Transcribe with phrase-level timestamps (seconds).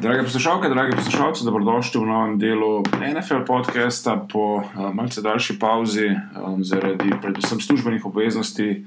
[0.00, 6.06] Drage poslušalke, dragi poslušalci, dobrodošli v novem delu NFL podcasta po uh, malce daljši pauzi
[6.14, 8.86] um, zaradi predvsem službenih obveznosti.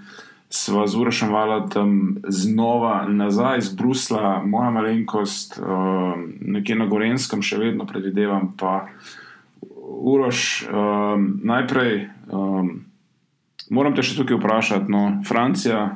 [0.49, 7.59] Sva z Urošem Valatom znova nazaj iz Brusla, moja malenkost, um, nekje na Gorenskem, še
[7.59, 8.53] vedno predvidevam.
[8.55, 8.87] Pa
[9.83, 12.85] Uroš, um, najprej um,
[13.69, 14.87] moram te še tukaj vprašati.
[14.87, 15.89] No, Francija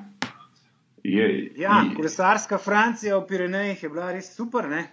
[1.08, 1.54] je.
[1.56, 4.68] Ja, kolesarska Francija v Pirenejih je bila res super.
[4.68, 4.84] Ne?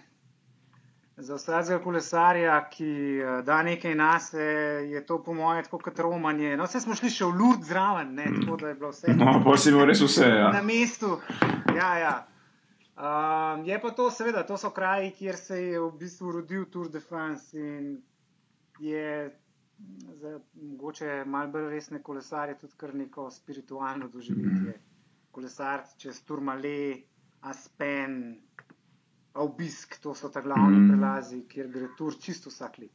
[1.17, 2.89] Za vsakega kolesarja, ki
[3.21, 6.55] eh, da nekaj nas, je to po mojem tako kot romanje.
[6.57, 8.29] No, vse smo šli še v Lurd zraven, ne?
[8.39, 9.13] tako da je bilo vse.
[9.17, 10.29] No, pa si imel res vse.
[10.29, 10.49] Ja.
[10.55, 11.19] Na mestu.
[11.75, 12.15] Ja, ja.
[12.93, 16.89] Um, je pa to, seveda, to so kraji, kjer se je v bistvu rodil Tour
[16.93, 17.95] de France in
[18.79, 19.31] je
[20.21, 24.73] za mogoče malo bolj resne kolesarje tudi kar neko spiritualno doživetje.
[24.77, 24.81] Mm.
[25.31, 27.01] Kolesar čez Turmale,
[27.41, 28.37] Aspen
[29.33, 30.89] obisk, to so ta glavni mm.
[30.89, 32.91] prelazi, kjer gre tur čisto vsak let.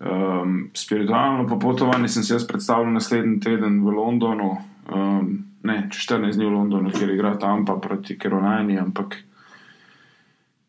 [0.00, 4.50] Um, spiritualno popotovanje sem si jaz predstavljal naslednji teden v Londonu,
[4.92, 5.32] um,
[5.62, 9.16] ne, če 14 dni v Londonu, kjer igra Tampa proti Kerolajni, ampak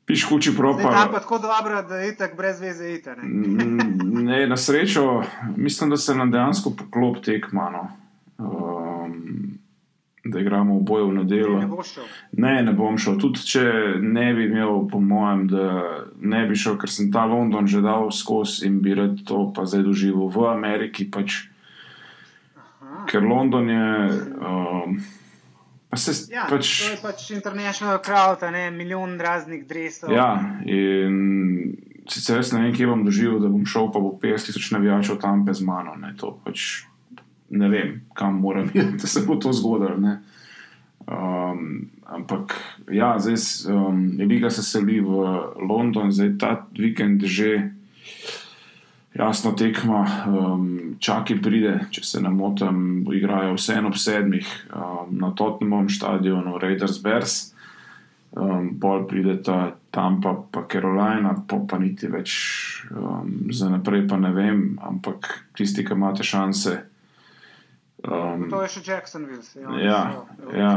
[0.08, 0.92] piš kuči propa.
[0.92, 3.16] Ja, pa tako dobro, da je tako brez veze ite.
[3.20, 3.28] Ne?
[4.24, 5.24] ne, na srečo,
[5.58, 7.90] mislim, da se nam dejansko poklop tekmano.
[8.38, 8.81] Um,
[10.24, 11.60] da igramo v boju v nedeljo.
[11.60, 11.76] Ne, ne,
[12.32, 13.18] ne, ne bom šel.
[13.22, 13.64] Tudi če
[14.02, 15.70] ne bi imel, po mojem, da
[16.22, 19.66] ne bi šel, ker sem ta London že dal skozi in bi rad to pa
[19.66, 21.10] zdaj doživel v Ameriki.
[21.10, 21.48] Pač,
[23.10, 23.90] ker London je.
[24.38, 25.02] Um,
[25.92, 30.14] Pa se, ja, pač, to je pač international crowd, ne milijon raznih drevesov.
[30.16, 31.74] Ja, in
[32.08, 35.20] sicer res ne vem, kje bom doživel, da bom šel, pa bo 50 tisoč navijačev
[35.20, 35.98] tam bez mano.
[36.00, 36.86] Ne, to pač
[37.52, 40.18] ne vem, kam moram iti, da se bo to zgodilo.
[41.08, 42.56] Um, ampak,
[42.92, 43.36] ja, zdaj
[43.76, 45.08] um, je Liga se seli v
[45.70, 47.72] London, zdaj ta vikend že
[49.14, 55.34] jasno tekma, um, čaki pride, če se ne motim, igrajo vseeno ob sedmih um, na
[55.36, 57.40] Tottenham stadionu, Raiders Bears.
[58.32, 62.32] Um, pol pride ta Tampa, pa Carolina, pa, pa niti več
[62.96, 66.78] um, za naprej, pa ne vem, ampak tisti, ki imate šanse.
[68.02, 69.44] Um, to je še Jacksonville.
[69.62, 70.02] Ja, ja,
[70.58, 70.74] ja.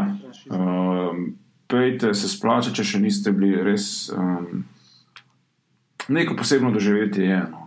[0.52, 4.10] Um, pejte se splača, če še niste bili res.
[4.12, 4.66] Um,
[6.12, 7.40] neko posebno doživetje je.
[7.48, 7.64] No.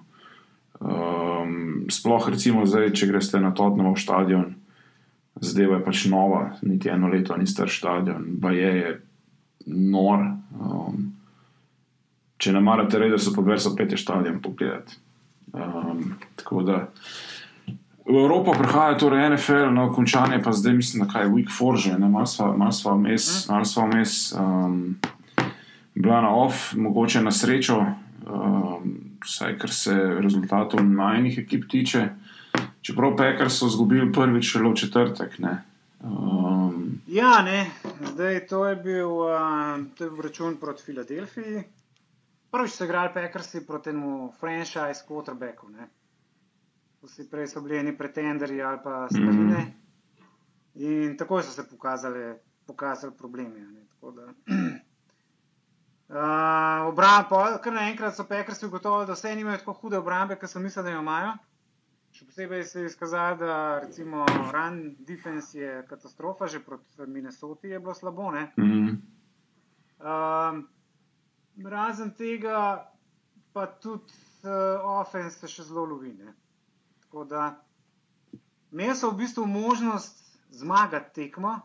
[0.78, 4.52] Um, sploh, recimo, zdaj, če greste na Tottenham stadion,
[5.42, 8.92] zdaj je pač nova, niti eno leto ni star stadion, pa je, je
[9.74, 10.22] nor.
[10.54, 11.08] Um,
[12.38, 15.02] če ne marate, da so podverso pete stadion pogledati.
[15.58, 16.84] Um, tako da.
[18.08, 21.98] V Evropo prihaja torej NFL, no, končanje pa zdaj, mislim, da je Week 4 že,
[22.00, 22.26] malo
[22.72, 24.96] smo vmes, malo smo vmes, um,
[25.96, 27.84] bila na off, mogoče na srečo,
[28.24, 29.92] um, vsaj kar se
[30.24, 32.08] rezultatov majhnih ekip tiče.
[32.82, 35.40] Čeprav Pekar so izgubili prvič šele v četrtek.
[35.40, 35.64] Ne.
[36.00, 37.68] Um, ja, ne.
[38.14, 41.64] Zdaj, to je bil, uh, bil račun proti Filadelfiji.
[42.52, 45.68] Prvič so igrali Pekarsi proti temu franchise quarterbacku.
[45.76, 45.97] Ne
[47.08, 49.66] vsi prej so bili neki pretenderji ali pa starine.
[49.66, 49.88] Mm.
[50.78, 52.36] In tako so se pokazali,
[52.68, 53.66] pokazali problemi.
[54.02, 54.14] Uh,
[56.92, 60.86] Obrambo, kar naenkrat so pekarsi ugotovili, da vse nimajo tako hude obrambe, kot so mislili,
[60.86, 61.34] da jo imajo.
[62.14, 67.80] Še posebej se je izkazalo, da recimo run defense je katastrofa, že proti Minnesoti je
[67.80, 68.32] bilo slabo.
[68.58, 68.96] Mm.
[69.98, 70.62] Uh,
[71.66, 72.92] razen tega,
[73.54, 74.14] pa tudi
[74.46, 76.14] uh, offense se še zelo lovi.
[77.08, 77.12] Ne?
[77.12, 77.64] Tako da
[78.72, 81.60] imel sem v bistvu možnost zmagati tekmo,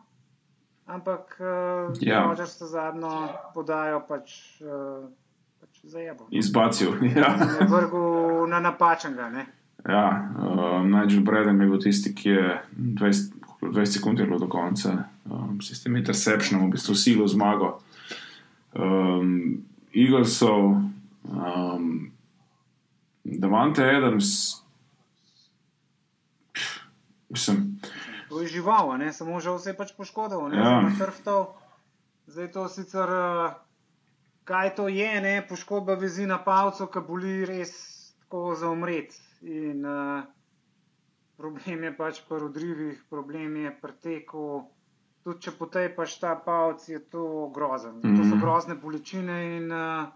[0.86, 2.34] ampak uh, ja.
[2.36, 5.08] če se zadnjo podajo, pač, uh,
[5.60, 6.28] pač zajebo.
[6.30, 6.94] Izbacil.
[7.16, 7.34] Ja.
[7.68, 9.30] Vrgu na napačnega.
[9.88, 15.58] Ja, uh, Nigel Bredem je bil tisti, ki je 20, 20 sekund do konca, um,
[15.60, 17.80] s tem interceptionom, v bistvu silo zmago.
[18.74, 20.78] Um, Eaglesov,
[21.26, 22.12] um,
[23.24, 24.61] Davante Adams,
[27.32, 27.80] Mislim.
[28.28, 29.12] To je žival, ne?
[29.12, 30.64] samo že vse je pač poškodoval, ne ja.
[30.64, 31.40] samo trftov.
[32.28, 33.54] Zdaj to sicer, eh,
[34.44, 35.34] kaj to je, ne?
[35.48, 37.72] poškodba vezi na palcu, ki boli res
[38.20, 39.16] tako za umret.
[39.42, 40.22] In uh,
[41.36, 44.46] problem je pač pri rodrivih, problem je pri teku.
[45.22, 47.98] Tudi če potej pač ta palc, je to grozen.
[47.98, 48.16] Mm -hmm.
[48.16, 48.40] To so mhm.
[48.40, 50.08] grozne bolečine in uh,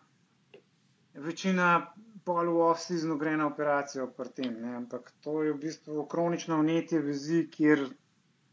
[1.14, 1.92] večina
[2.26, 4.54] pol v off-seasonu gre na operacijo pri tem.
[4.58, 4.76] Ne?
[4.82, 7.86] Ampak to je v bistvu kronično vnetje vezi, kjer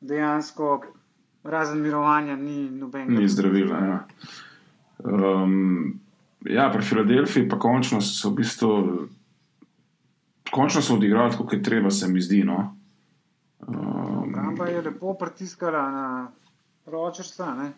[0.02, 0.84] dejansko
[1.44, 3.20] razen mirovanja ni nobenega.
[3.20, 3.80] Ni zdravila.
[3.80, 4.00] Ja.
[5.04, 6.00] Um,
[6.46, 8.72] ja, pri Filadelfiji pa končno so v bistvu.
[10.54, 12.44] Končno so odigrali, kot je treba, se mi zdi.
[12.46, 12.76] No.
[13.68, 16.08] Um, Obramba je lepo pritiskala na
[16.86, 17.56] Rogersa.
[17.56, 17.72] ne.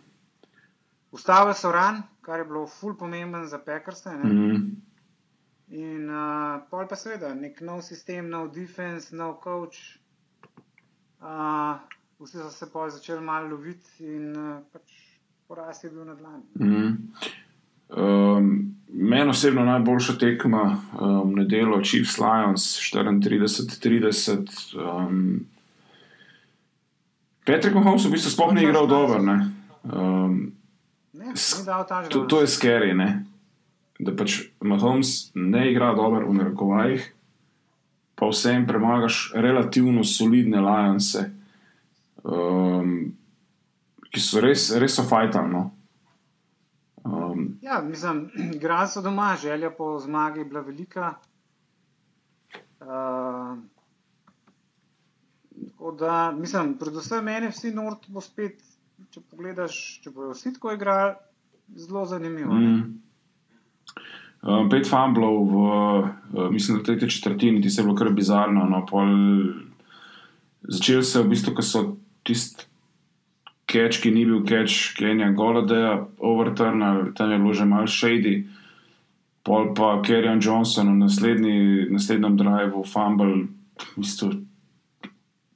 [1.12, 4.10] Ustavili so ran, kar je bilo ful pomemben za Pekrse.
[4.10, 4.76] mm,
[5.70, 9.98] In uh, pol pa seveda, nek nov sistem, nov defense, nov coach.
[11.22, 11.80] Uh,
[12.22, 14.94] vsi so se pol začeli malo loviti in uh, pač
[15.48, 16.44] poraz je bil na dlani.
[16.60, 16.98] mm.
[17.90, 24.48] Um, Meni osebno najboljša tekma um, nedeljo, Chiefs Lions 34-30.
[24.80, 25.46] Um,
[27.46, 29.22] Patrick Mahomes v bistvu sploh ni igral dobro.
[29.22, 29.52] ne.
[29.84, 30.56] Um,
[31.16, 31.34] Ne.
[32.10, 33.26] To, to je scary, ne?
[34.00, 37.06] Da pač Mahomes ne igra dobro v narekovajih,
[38.16, 41.30] pa vsem premagaš relativno solidne Lionse,
[42.24, 43.14] um,
[44.12, 45.52] ki so res, res so fajtali.
[45.52, 45.64] No?
[47.06, 51.14] Um, Ja, mislim, igrali so doma, želja po zmagi je bila velika.
[52.80, 53.58] Uh,
[55.70, 58.60] tako da, mislim, predvsem meni vsi Nord bo spet,
[59.10, 61.16] če pogledaš, če bojo vsi tako igrali,
[61.76, 62.54] zelo zanimivo.
[62.54, 63.05] mm.
[64.46, 68.68] Um, pet fumblov, v, uh, mislim, da tretji četrtini, ti se je bilo kar bizarno.
[68.70, 69.10] No, pol,
[70.62, 71.82] začel se v bistvu, ko so
[72.24, 72.68] tisti
[73.66, 78.46] catch, ki ni bil catch, Kenja Goladeja, overturnal, tam je bilo že malo shady.
[79.46, 84.32] Pol pa Kerjan Johnson v naslednji, naslednjem driveu, fumble, v bistvu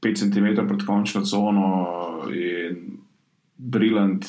[0.02, 1.70] 5 cm pred končno cono
[2.34, 3.00] in
[3.58, 4.26] briljant.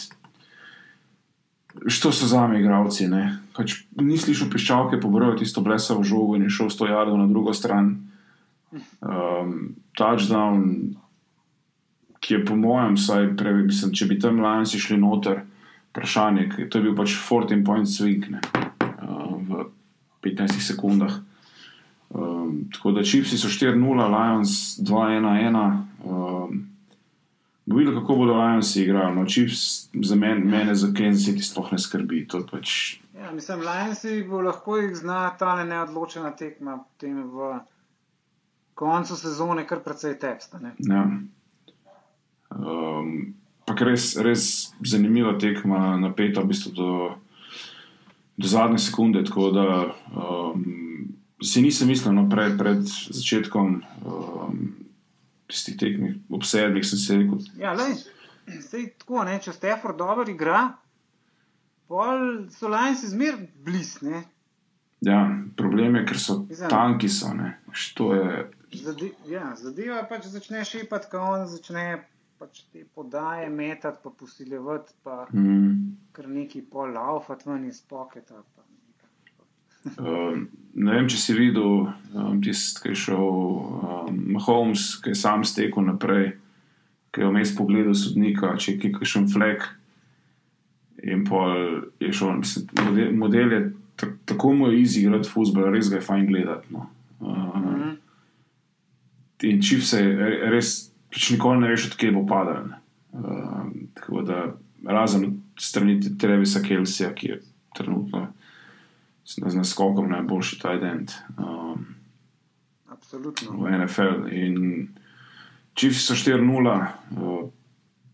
[1.86, 3.08] Što so za me igravci?
[3.56, 7.54] Pač ni slišal piščalke, pobral tisto blesavo žogo in je šel 100 jardov na drugo
[7.54, 7.94] stran.
[9.00, 10.94] Um, touchdown,
[12.20, 15.42] ki je po mojem, vsaj prej, mislim, če bi tam Lions šli noter,
[15.90, 18.42] vprašanje, to je bil pač 14 point swing ne,
[19.02, 19.66] uh, v
[20.22, 21.18] 15 sekundah.
[22.10, 23.78] Um, tako da Chiefs so 4-0,
[24.10, 25.58] Lions 2-1-1.
[26.04, 26.69] Um,
[27.70, 29.14] Bo videl, kako bodo Lions igrali.
[29.14, 32.24] No, Chiefs za men, mene, za Kansas City, sploh ne skrbi.
[32.32, 37.58] To pač, Ja, mislim, Lionsi bo lahko jih zna ta neodločena tekma potem v
[38.74, 40.58] koncu sezone kar precej teksta.
[40.58, 40.72] Ne?
[40.78, 41.02] ja.
[42.56, 43.34] um,
[43.68, 44.44] pa res, res
[44.80, 46.92] zanimiva tekma, napeta v bistvu do,
[48.40, 49.24] do zadnje sekunde.
[49.28, 49.66] Tako da
[50.16, 50.64] um,
[51.44, 54.64] si nisem mislil, no, pred, pred začetkom um,
[55.50, 57.96] tistih tekmih, ob sedmih sem se rekel, Ja, lej,
[58.62, 60.62] sej tako, ne, če Stefan dobro igra,
[61.90, 63.96] pol so Lionsi zmer bliz.
[64.02, 64.22] Ne?
[65.00, 65.20] ja,
[65.56, 67.08] problem je, ker so Mislim- tanki.
[67.08, 67.58] So, ne.
[67.72, 72.04] Što je, Zade, ja, zadeva pač začne šepati, ko on začne
[72.38, 78.42] pač te podaje metati, pa posiljevati, pa mm, kar neki pol laufati ven iz poketa.
[79.98, 85.16] Um, ne vem, če si videl um, tisti, ki je šel um, Mahomes, ki je
[85.16, 86.34] sam stekel naprej,
[87.10, 89.64] ki je vmes pogledal sodnika, če je kakšen flek.
[91.02, 91.54] In pol
[91.98, 93.60] je šel, mislim, model, model je
[93.96, 96.66] ta- tako mu je easy igrati futbol, res ga je fajn gledati.
[96.70, 96.86] No.
[97.20, 97.90] Um, Mhm.
[99.42, 100.12] in čiv se je
[100.52, 102.68] res, pač nikoli ne veš, odkje bo padal.
[103.12, 104.42] Um, tako da
[104.84, 105.24] razen
[105.58, 107.40] strani Trevisa Kelsija, ki je
[107.76, 108.26] trenutno
[109.36, 111.86] z naskokom najboljši Tijdent um,
[112.88, 113.52] Absolutno.
[113.52, 114.26] v NFL.
[114.32, 114.88] In
[115.74, 116.86] Chiefs so 4-0.
[117.10, 117.48] Uh,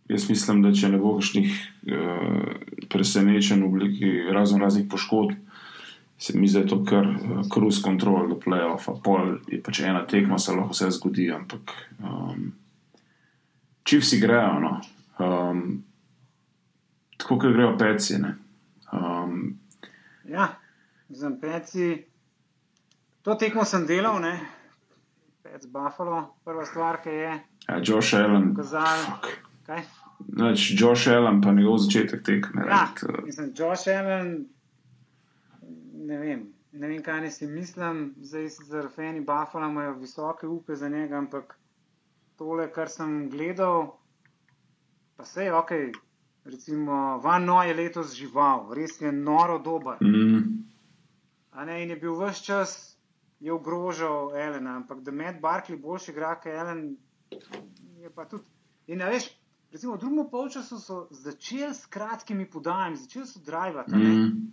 [0.09, 1.51] jaz mislim, da če ne bo kakšnih
[1.91, 2.53] uh,
[2.93, 5.35] presenečenj v obliki razno raznih poškodb,
[6.19, 8.97] se mi zdi, da je to kar uh, cruise control do playoffa.
[9.05, 12.53] Pol je pač ena tekma, se lahko vse zgodi, ampak um,
[13.85, 14.61] Chiefs igrajo.
[14.61, 14.73] No.
[15.19, 15.85] Um,
[17.17, 18.19] tako kot grejo peci.
[18.21, 18.37] ne.
[18.93, 19.57] Um,
[20.29, 20.59] Ja,
[21.09, 22.05] za peci.
[23.23, 24.41] To tekmo sem delal, ne.
[25.43, 27.31] Pec Buffalo, prva stvar, ki je
[27.69, 28.49] ja, Josh Allen.
[28.51, 28.99] pokazal.
[29.63, 29.83] Kaj?
[30.29, 32.65] Znači, Josh Allen, pa njegov začetek tekme.
[32.69, 34.47] Ja, to- mislim, Josh Allen,
[35.95, 40.75] ne vem, ne vem, kaj ne si mislim, zdaj sicer fani Buffalo imajo visoke upe
[40.75, 41.59] za njega, ampak
[42.37, 43.97] tole, kar sem gledal,
[45.17, 45.71] pa vse je ok.
[46.45, 49.97] Recimo, Van No je letos žival, res je noro dober.
[50.01, 50.43] Mm,
[51.65, 52.97] ne, in je bil vse čas,
[53.41, 56.97] je ogrožal Elena, ampak da Matt Barkley boljši igra kot Ellen,
[58.01, 58.45] je pa tudi.
[58.87, 59.29] In veš,
[59.73, 63.97] recimo v drugem polčasu so začeli s kratkimi podajami, začeli so drivati.
[63.97, 64.53] mm,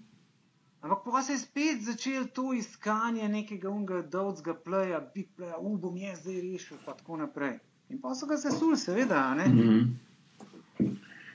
[0.82, 5.78] Ampak pa se je spet začelo to iskanje nekega unga dolgega playa, big playa, u
[5.78, 7.60] bom jaz zdaj rešil, pa tako naprej.
[7.90, 9.34] In pa so ga sesuli, seveda.
[9.36, 9.48] Ne?
[9.48, 10.00] mm,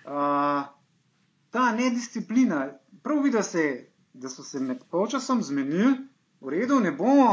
[0.08, 0.64] Uh,
[1.50, 2.70] ta nedisciplina,
[3.02, 3.87] prav vidi se,
[4.18, 5.94] da so se med polčasom zmenili,
[6.40, 7.30] v redu, ne bomo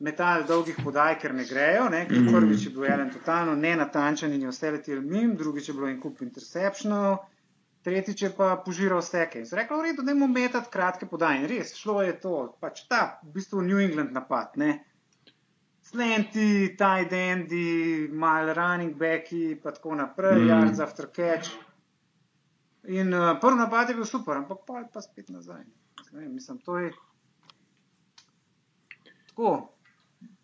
[0.00, 1.88] metali dolgih podaj, ker ne grejo.
[1.92, 2.06] Ne?
[2.08, 2.34] Ker Mhm.
[2.34, 6.00] Prvič je bil Ellen totalno nenatančen in je vse letel mim, drugič je bilo en
[6.00, 7.18] kup interceptionov,
[7.84, 9.38] tretjič je pa požiral steke.
[9.38, 11.42] In so rekli, v redu, da bomo metati kratke podaje.
[11.42, 14.56] In res, šlo je to, pač ta v bistvu New England napad.
[14.56, 14.84] Ne?
[15.82, 20.48] Slenti, tight endi, mal running backi, pa tako naprej, mm.
[20.48, 21.50] yards after catch.
[22.88, 25.64] In uh, prvi napad je bil super, ampak pa pa spet nazaj.
[25.64, 26.92] Ne, vem, mislim, to je
[29.28, 29.68] tako.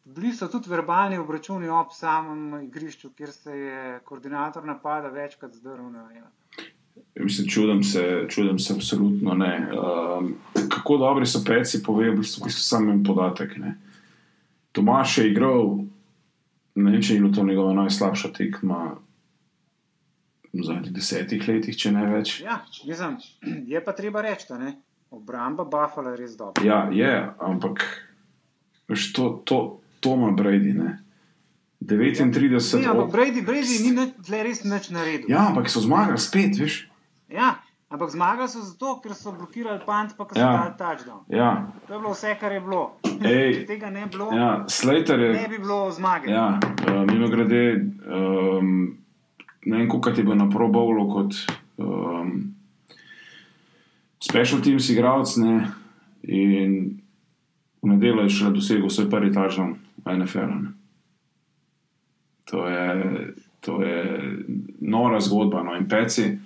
[0.06, 5.82] Bili so tudi verbalni obračuni ob samem igrišču, kjer se je koordinator napada večkrat zdrl.
[5.82, 6.30] na- Ja.
[7.16, 9.70] Mislim, čudem se, čudem se absolutno ne.
[9.72, 10.34] Um,
[10.68, 13.56] kako dobri so peci, pove v bistvu, v bistvu sam en podatek.
[13.56, 13.74] Ne.
[14.72, 15.78] Tomaš je igral,
[16.74, 18.96] ne vem, če je bila to njegova najslabša tekma
[20.52, 22.40] v zadnjih desetih letih, če ne več.
[22.40, 23.16] ja, mislim,
[23.66, 24.76] je pa treba reči, da ne.
[25.10, 26.64] Obramba Buffalo je res dobra.
[26.64, 27.10] Ja, je,
[27.40, 27.84] ampak
[29.12, 29.58] to, to,
[30.00, 30.72] to ima Brady.
[30.72, 30.98] Ne.
[31.78, 32.32] 39,
[32.74, 35.28] Ne, ampak od- Brady, Brady ni nič- tle res nič naredil.
[35.28, 36.88] Ja, ampak so zmagali spet, veš.
[37.28, 40.52] Ja, ampak zmagali so zato, ker so blokirali pant, pa ker so Ja.
[40.56, 41.20] dali touchdown.
[41.28, 42.96] Ja, To je bilo vse, kar je bilo.
[43.04, 43.52] Ej.
[43.54, 45.30] Če tega ne bi bilo, ja Slater je.
[45.32, 46.26] ne bi bilo zmage.
[46.26, 47.62] Ja, uh, mimo grede,
[48.04, 48.98] um,
[49.62, 51.32] ne vem, koliko je bil na Pro Bowlu kot
[51.76, 52.55] um,
[54.20, 55.70] special teams igralec, ne,
[56.22, 57.00] in
[57.82, 60.52] v nedeljo je šele dosegel svoj prvi touchdown v NFL.
[60.62, 60.72] Ne.
[62.50, 63.98] To je, to je
[64.80, 66.38] nora zgodba, no in peci.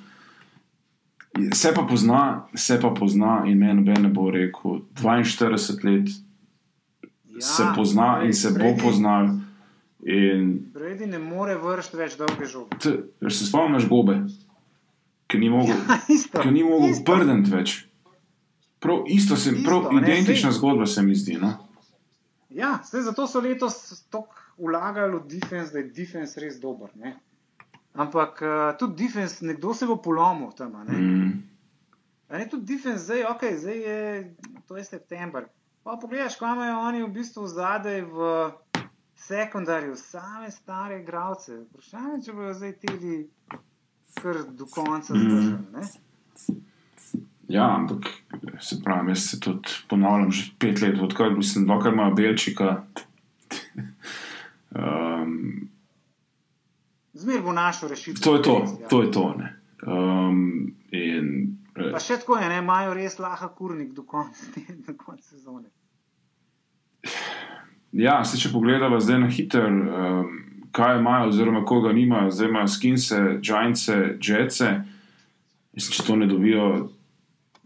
[1.55, 6.09] Se pa pozna, se pa pozna, in meni noben ne bo rekel, 42 let
[7.31, 9.29] Ja, se pozna in se bo Brady- poznal.
[10.03, 12.77] In Brady ne more vršiti več dolge žoge.
[13.31, 14.19] Se spomniš gobe,
[15.31, 15.99] ki ni mogel, Ja,
[16.43, 17.77] ki ni mogel prdeti več.
[18.79, 21.37] Prav isto se, Isto, prav ne, identična sej- zgodba se mi zdi.
[21.37, 21.53] No?
[22.51, 23.77] Ja, zdaj, zato so letos
[24.09, 26.89] tako vlagali v defense, da je defense res dober.
[26.97, 27.15] Ne?
[27.95, 30.73] Ampak uh, tudi defense, nekdo se bo polomil tam.
[30.83, 30.95] Ne?
[30.95, 31.31] Mm.
[32.29, 33.99] A Ne, tudi defense, zdaj, okay, zdaj je,
[34.67, 35.47] to je september.
[35.83, 38.27] Pa pogledaš, kaj imajo oni v bistvu zadaj v
[39.17, 41.61] sekundarju, same stare igralce.
[41.65, 43.17] Vprašanje, če bodo zdaj teli
[44.15, 45.59] kar do konca zdržali.
[45.73, 45.83] ne.
[47.49, 48.07] Ja, ampak
[48.61, 52.85] se pravi, jaz se tudi ponavljam že pet let, odkar mislim, dokler ima Belčika.
[54.73, 55.69] um,
[57.13, 58.23] Zmer bo našel rešitev.
[58.23, 58.89] to je to, Ja.
[58.89, 59.35] to je to.
[59.35, 59.57] ne.
[59.83, 60.41] Um,
[60.91, 61.27] in,
[61.77, 64.47] eh, Pa še tako je, ne, imajo res laha kurnik do konca,
[64.87, 65.69] do konca sezone.
[67.93, 70.37] Ja, se če pogledamo zdaj na hiter, um,
[70.73, 74.81] kaj imajo, oziroma koga nimajo, zdaj imajo skinse, giantse, jetce.
[75.73, 76.89] Mislim, če to ne dobijo,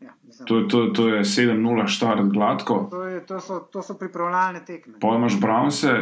[0.02, 0.10] Ja,
[0.46, 2.88] to, to, to je 7-0 štart gladko.
[2.90, 4.98] to, je, to, so, to so pripravljalne tekme.
[5.00, 5.92] Pa imaš Brownse,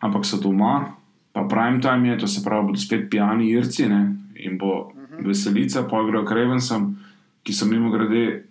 [0.00, 0.92] ampak so doma,
[1.32, 4.16] pa prime time je, to se pravi, bodo spet pijani irci ne?
[4.36, 6.96] in bo veselica, pa grejo k Ravensom,
[7.42, 8.44] ki so mimo grede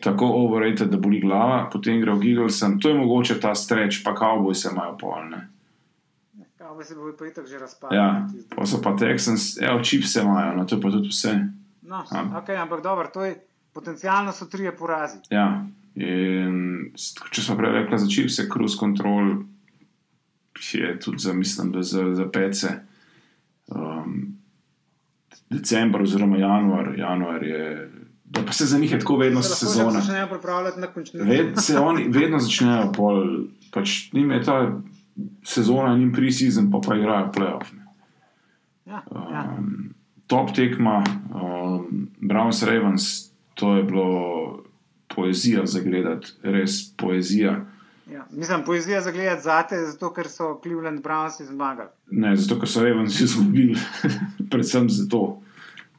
[0.00, 4.12] tako overrated, da boli glava, potem grejo k Eaglesom, to je mogoče ta streč, pa
[4.14, 5.48] Cowboy se imajo polne.
[6.68, 7.96] Kaj se bo pa itak že razpadlo.
[7.96, 11.34] Ja, pa so pa Texans, evo, čipse imajo, no to je pa tudi vse.
[11.82, 12.24] No, Ja.
[12.36, 13.36] okay, ampak dobro, to je
[13.72, 15.18] potencialno so trije porazi.
[15.30, 16.90] Ja, in
[17.30, 19.44] če smo prej rekli za čipse, cruise control
[20.72, 22.68] je tudi za, mislim, da za, za pece.
[23.66, 24.36] Um,
[25.50, 27.90] december oziroma januar, januar je,
[28.24, 30.00] da pa se za njih je tako vedno Se lahko že sezona.
[30.00, 31.26] začnejo pripravljati na končnico.
[31.26, 33.24] Ved, se oni vedno začnejo pol,
[33.70, 34.80] pač njim je ta
[35.44, 37.66] sezona, njim pre-season, pa pa igrajo playoff.
[38.86, 39.56] Ja, ja.
[39.58, 39.94] Um,
[40.26, 41.04] top tekma,
[41.34, 44.62] um, Browns Ravens, to je bilo
[45.14, 47.64] poezija za gledati, res poezija.
[48.12, 48.26] Ja.
[48.30, 51.88] Mislim, poezija za gledati zate, zato ker so Cleveland Browns zmagali.
[52.10, 53.78] Ne, zato, ker so Ravens izgubili,
[54.50, 55.40] predvsem zato.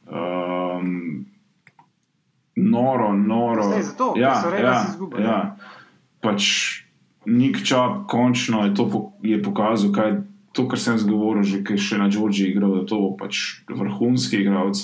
[0.06, 1.26] Um,
[2.56, 3.62] noro, noro.
[3.62, 5.22] Zdaj, zato, ker ja, so Ravens ja, izgubili.
[5.22, 5.56] Ja.
[6.20, 6.44] Pač
[7.28, 10.16] Nik Čap, končno je to po, je pokazal, kaj
[10.56, 14.40] to, kar sem zgovoril, že kaj še na Džordžiji igral, da to bo pač vrhunski
[14.42, 14.80] igralec.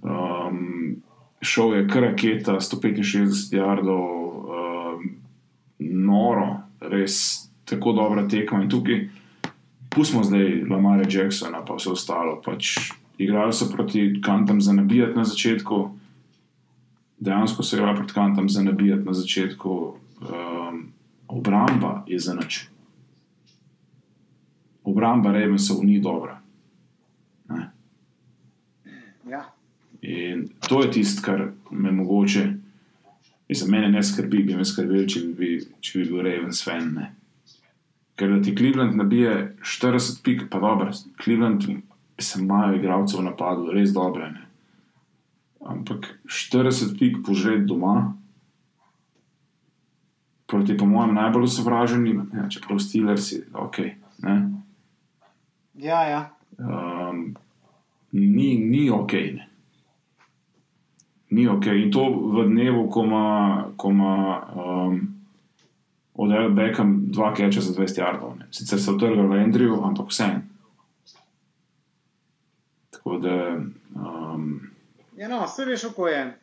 [0.00, 1.04] Um,
[1.44, 4.04] šel je kar raketa, 165 jardov,
[4.48, 5.04] um,
[5.78, 6.48] noro,
[6.80, 8.64] res tako dobra tekma.
[8.64, 9.04] In tukaj,
[9.92, 12.40] pustimo zdaj Lamare Jacksona, pa vse ostalo.
[12.44, 12.74] Pač,
[13.18, 15.78] igrali so proti kantam za nabijati na začetku,
[17.22, 19.76] dejansko so igrali proti kantam za nabijati na začetku.
[20.24, 20.73] Um,
[21.34, 22.64] obramba je za nič.
[24.84, 26.38] Obramba Ravensov ni dobra.
[27.48, 27.70] Ne?
[29.28, 29.48] Ja.
[30.02, 32.52] In to je tisto, kar me mogoče
[33.48, 35.50] Mislim, mene ne skrbi, bi me skrbel, če bi,
[35.84, 36.88] če bi bil Ravens fan.
[36.96, 37.10] Ne.
[38.18, 41.66] Ker da ti Cleveland nabije 40 pik, pa dobro, Cleveland
[42.18, 44.30] se imajo igralcev v napadu, res dobre.
[44.32, 44.46] Ne.
[45.74, 48.14] Ampak 40 pik požret doma,
[50.46, 53.78] proti po mojem najbolj sovraženim, ja, čeprav Steelers ok.
[54.22, 54.50] Ne.
[55.74, 56.30] Ja, ja.
[56.58, 57.36] Um,
[58.12, 59.12] ni, ni ok.
[59.12, 59.48] Ne.
[61.30, 61.66] Ni ok.
[61.66, 63.26] In to v dnevu, ko ima,
[63.76, 65.00] ko ima um,
[66.14, 68.36] odel Beckham dva keče za 20 jardov.
[68.38, 68.46] Ne.
[68.50, 70.30] Sicer se je utrgal v Andrew, ampak vse.
[72.90, 73.56] Tako da.
[73.94, 74.74] Um,
[75.16, 76.38] Ja, no, vse veš, kako je.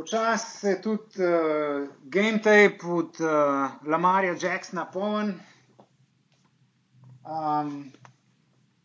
[0.00, 5.34] Počasi se je tudi uh, game tape od uh, Lamarja Jacksona poln.
[7.28, 7.92] Um,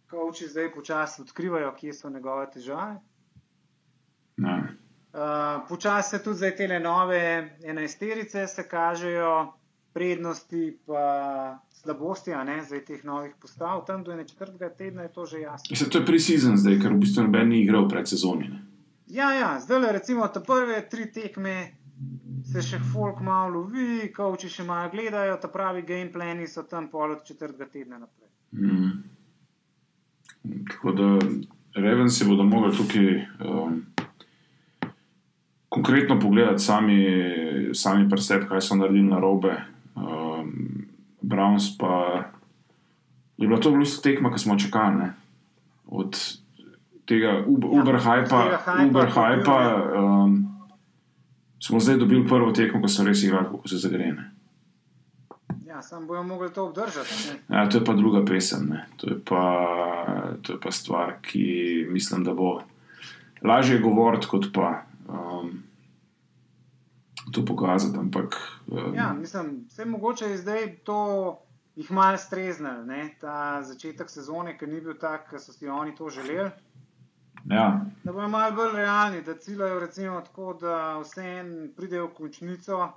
[0.10, 3.00] Koči zdaj počasi odkrivajo, kje so njegove težave.
[4.38, 4.58] ne.
[5.14, 9.54] Uh, počasi se tudi zdaj te nove enajsterice se kažejo,
[9.94, 13.86] prednosti pa slabosti, a ne zdaj teh novih postav.
[13.88, 14.78] Tam do 4.
[14.78, 15.68] tedna je to že jasno.
[15.70, 18.65] Mislim, to je pre-season zdaj, ker v bistvu noben ni igral pred sezoni.
[19.16, 21.56] Ja, ja, zdaj le recimo te prve tri tekme
[22.52, 26.90] se še folk malo lovi, kauči še malo gledajo, ta pravi game plani so tam
[26.92, 28.30] pol od četrtega tedna naprej.
[28.60, 28.92] Mm.
[30.72, 31.08] Tako da
[31.80, 33.08] Revensi bodo mogli tukaj
[33.48, 33.80] um,
[35.70, 37.00] konkretno pogledati sami,
[37.74, 39.56] sami preseb, kaj so naredili na robe.
[39.96, 40.88] Um,
[41.22, 41.96] Browns pa
[43.38, 45.06] je bila to v bistvu tekma, ki smo čakali.
[45.06, 45.14] Ne?
[45.88, 46.20] Od
[47.06, 49.58] tega Uber, Ja, Uber od hypa, tega hypa, Uber bil, hypa
[50.02, 50.40] um,
[51.60, 54.32] smo zdaj dobili prvo tekmo, ko so res igrali, kako se zagrene.
[55.66, 57.14] Ja, sam bojo mogli to obdržati.
[57.28, 57.58] Ne?
[57.58, 58.68] Ja, to je pa druga pesem.
[58.70, 58.88] Ne.
[58.98, 59.44] To, je pa,
[60.42, 62.62] to je pa stvar, ki mislim, da bo
[63.44, 65.64] lažje govoriti, kot pa um,
[67.32, 67.98] to pokazati.
[67.98, 71.40] Ampak um, Ja, mislim, vse mogoče je zdaj to
[71.76, 73.10] jih malo streznil, ne?
[73.22, 76.50] ta začetek sezone, ki ni bil tak, ki so si oni to želeli.
[77.46, 82.14] Ja, Da bodo malo bolj realni, da ciljajo recimo tako, da vse en pridejo v
[82.14, 82.92] končnico,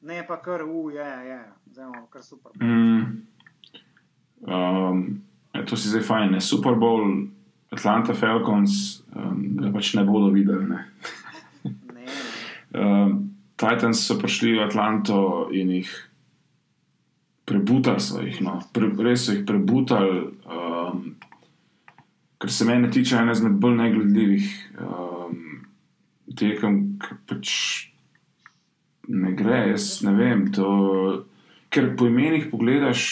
[0.00, 2.52] ne pa kar u, je, je, zdaj imamo kar super.
[2.60, 3.26] mm,
[4.40, 6.32] um, ja, to si zdaj fajn.
[6.32, 6.40] Ne.
[6.40, 7.26] Super Bowl,
[7.70, 10.68] Atlanta Falcons, um, ga pač ne bodo videli.
[10.68, 10.84] Ne.
[11.64, 12.06] Ne, ne.
[12.74, 15.90] Um, Titans so prišli v Atlanto in jih
[17.44, 18.60] prebutali, so jih, no.
[18.72, 20.28] Pre, res so jih prebutali.
[20.46, 20.59] Um,
[22.40, 24.46] kar se mene tiče, ena izmed bolj negledljivih
[24.80, 25.40] um,
[26.36, 27.50] tekem, ki pač
[29.12, 29.58] ne gre.
[29.74, 30.46] Jaz ne vem.
[30.56, 30.70] To,
[31.68, 33.02] ker po imenih pogledaš,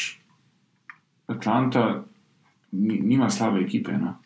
[1.28, 1.84] Atlanta
[2.72, 4.00] ni, nima slabe ekipe.
[4.00, 4.16] No.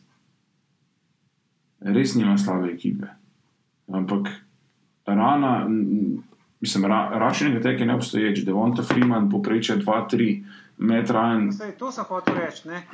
[1.83, 3.11] Res nima slabe ekipe.
[3.93, 4.31] Ampak
[5.07, 5.67] rana,
[6.63, 10.45] mislim, ra, teka je neobstoječ, Devonta Freeman poprečje 2-3,
[10.79, 11.51] Matt Ryan.
[11.53, 12.69] Saj, to sem hotel reči.
[12.69, 12.85] Ne?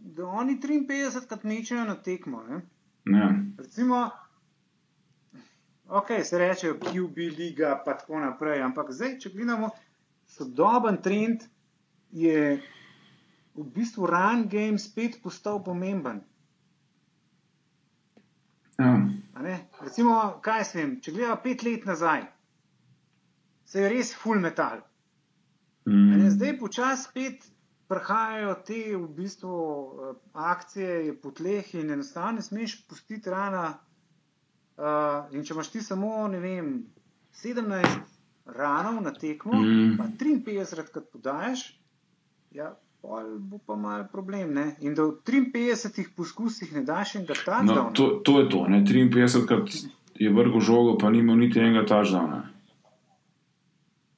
[0.00, 2.42] Da oni 53 krat mečejo na tekmo.
[2.42, 2.60] Ne?
[3.04, 3.28] Ne.
[3.58, 4.10] Recimo,
[5.88, 8.62] ok, se rečejo QB liga, pa tako naprej.
[8.62, 9.70] Ampak zdaj, če gledamo
[10.30, 11.44] sodoben trend,
[12.10, 12.60] je
[13.54, 16.22] v bistvu run game spet postal pomemben.
[18.78, 18.94] Ja.
[19.80, 22.24] Recimo, kaj s tem, če gledamo pet let nazaj,
[23.68, 24.80] se je res full metal.
[25.88, 26.28] Mm.
[26.36, 27.46] zdaj počasi spet
[27.90, 33.68] prihajajo te v bistvu eh, akcije je po tleh in enostavno ne smeš pustiti rana.
[34.80, 34.86] Uh,
[35.30, 36.68] in če imaš ti samo, ne vem,
[37.34, 37.98] 17
[38.48, 39.98] ranov na tekmo, Mm.
[39.98, 40.56] pa 53
[40.88, 41.64] krat podajaš,
[42.50, 44.54] ja, pol bo pa mal problem.
[44.54, 44.76] Ne?
[44.80, 47.92] In da v 53 poskusih ne daš enega No, touchdowna.
[47.92, 48.62] to, to je to.
[48.68, 48.80] Ne?
[48.80, 49.68] 53 krat
[50.16, 52.40] je vrgel žogo, pa ni imel niti enega touchdowna.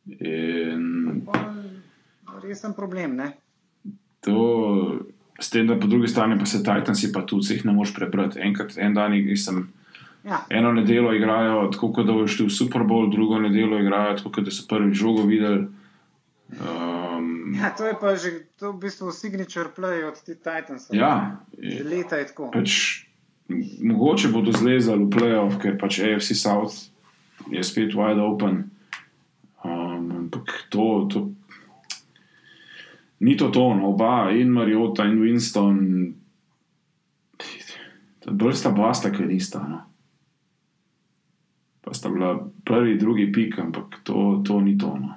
[0.06, 3.32] In Pol Resen problem, ne?
[4.22, 4.38] To,
[5.40, 8.40] s tem, da po drugi strani pa se Titansi pa tudi vseh ne moreš prebrati.
[8.40, 9.68] Enkrat, en dan sem.
[10.24, 14.16] Ja, Eno nedeljo igrajo tako, kot da bodo šli v Super Bowl, drugo nedeljo igrajo
[14.20, 15.66] tako, kot da so prvič žogo videli.
[16.52, 18.30] Um, ja, to je pa že
[18.60, 20.94] to v bistvu signature play od te Titansov.
[20.94, 22.50] ja, Že leta je tako.
[22.54, 22.70] pač,
[23.82, 26.92] mogoče bodo zlezali v playoff, ker pač AFC South
[27.50, 28.70] je spet wide open.
[29.64, 31.18] Um, ampak to, to
[33.22, 35.78] ni to tono, oba, in Mariota, in Winston,
[38.26, 39.62] bolj sta basta, ker nista.
[39.62, 39.80] No.
[41.82, 45.14] Pa sta bila prvi, drugi pik, ampak to, to ni tono.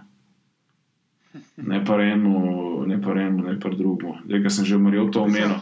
[1.57, 4.15] Ne pa eno, ne pa eno, ne pa drugo.
[4.25, 5.57] Zdaj, ker sem že Mariota omenil.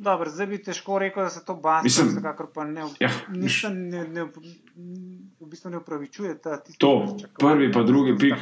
[0.00, 4.04] Dobro, zdaj bi težko rekel, da se to Mislim- vsekakor pa ne, Ja, nič ne,
[4.08, 4.24] ne,
[5.40, 8.34] v bistvu ne upravičuje ta tisto To, pričakovanje, prvi pa drugi pik.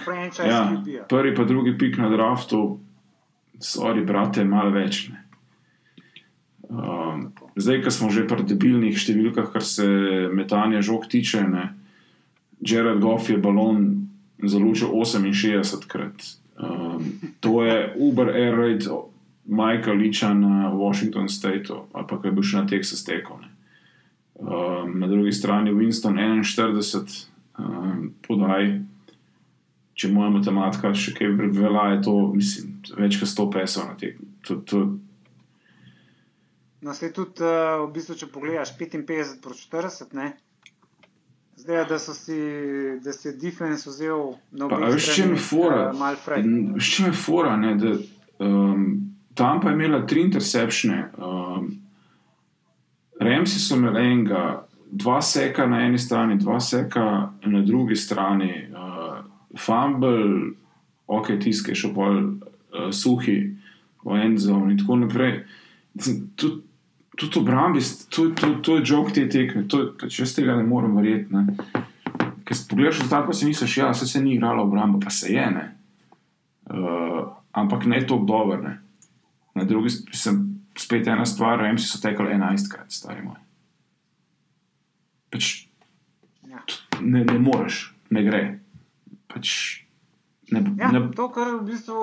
[0.47, 2.79] Ja, prvi pa drugi pik na draftu,
[3.61, 5.09] sorry, brate, malo več.
[6.69, 9.87] Um, zdaj, ko smo že pri debilnih številkah, kar se
[10.35, 11.71] metanja žog tiče, ne,
[12.61, 14.09] Jared Goff je balon
[14.43, 16.27] zalučil 68 krat.
[16.59, 18.89] Um, to je Uber Air Raid
[19.47, 23.39] Majka Liča na Washington Stateu, ali pa kaj bo še na tekel.
[23.41, 23.51] ne.
[24.39, 27.27] Um, na drugi strani Winston 41,
[27.59, 28.83] um, podaj,
[29.99, 34.33] če moja matematika še kaj velja, je to, mislim, več kot 100 pesov na tekmi.
[34.49, 34.87] To, to,
[36.79, 40.29] No, se tudi, uh, v bistvu, če pogledaš 55 proti 40, ne?
[41.59, 42.39] zdaj, da, si,
[43.05, 45.91] da si defense vzel na a veš, čem je fora?
[45.91, 47.97] Uh, čim je fora, ne, da
[48.39, 48.87] um,
[49.35, 51.69] tam pa je imela tri interceptione, um,
[53.21, 54.43] Remsi so imeli enega,
[54.91, 58.69] dva seka na eni strani, dva seka na drugi strani,
[59.57, 60.53] fumble,
[61.07, 63.39] ok, tiskaj še bolj uh, suhi,
[64.05, 65.43] v endzone in tako naprej.
[65.99, 66.63] Tudi
[67.19, 70.95] tudi obrambi, to, to, to je jog te tekme, to, pač jaz tega ne morem
[70.97, 71.41] verjeti.
[72.47, 75.33] Ker si pogledaš zdaj, pa si misliš, ja, se, se ni igrala obramba, pa se
[75.33, 75.47] je.
[75.51, 75.65] Ne.
[76.71, 78.61] Uh, ampak ne tako dobro.
[78.63, 78.79] ne.
[79.59, 83.41] Na drugi strani spet ena stvar, MC so tekali 11 krat, stari moj.
[85.35, 85.67] Pač
[86.49, 86.63] Ja.
[87.01, 88.43] ne, ne moreš, ne gre.
[89.39, 89.85] Pač,
[90.51, 91.99] ne, Ja, ne, to, kar v bistvu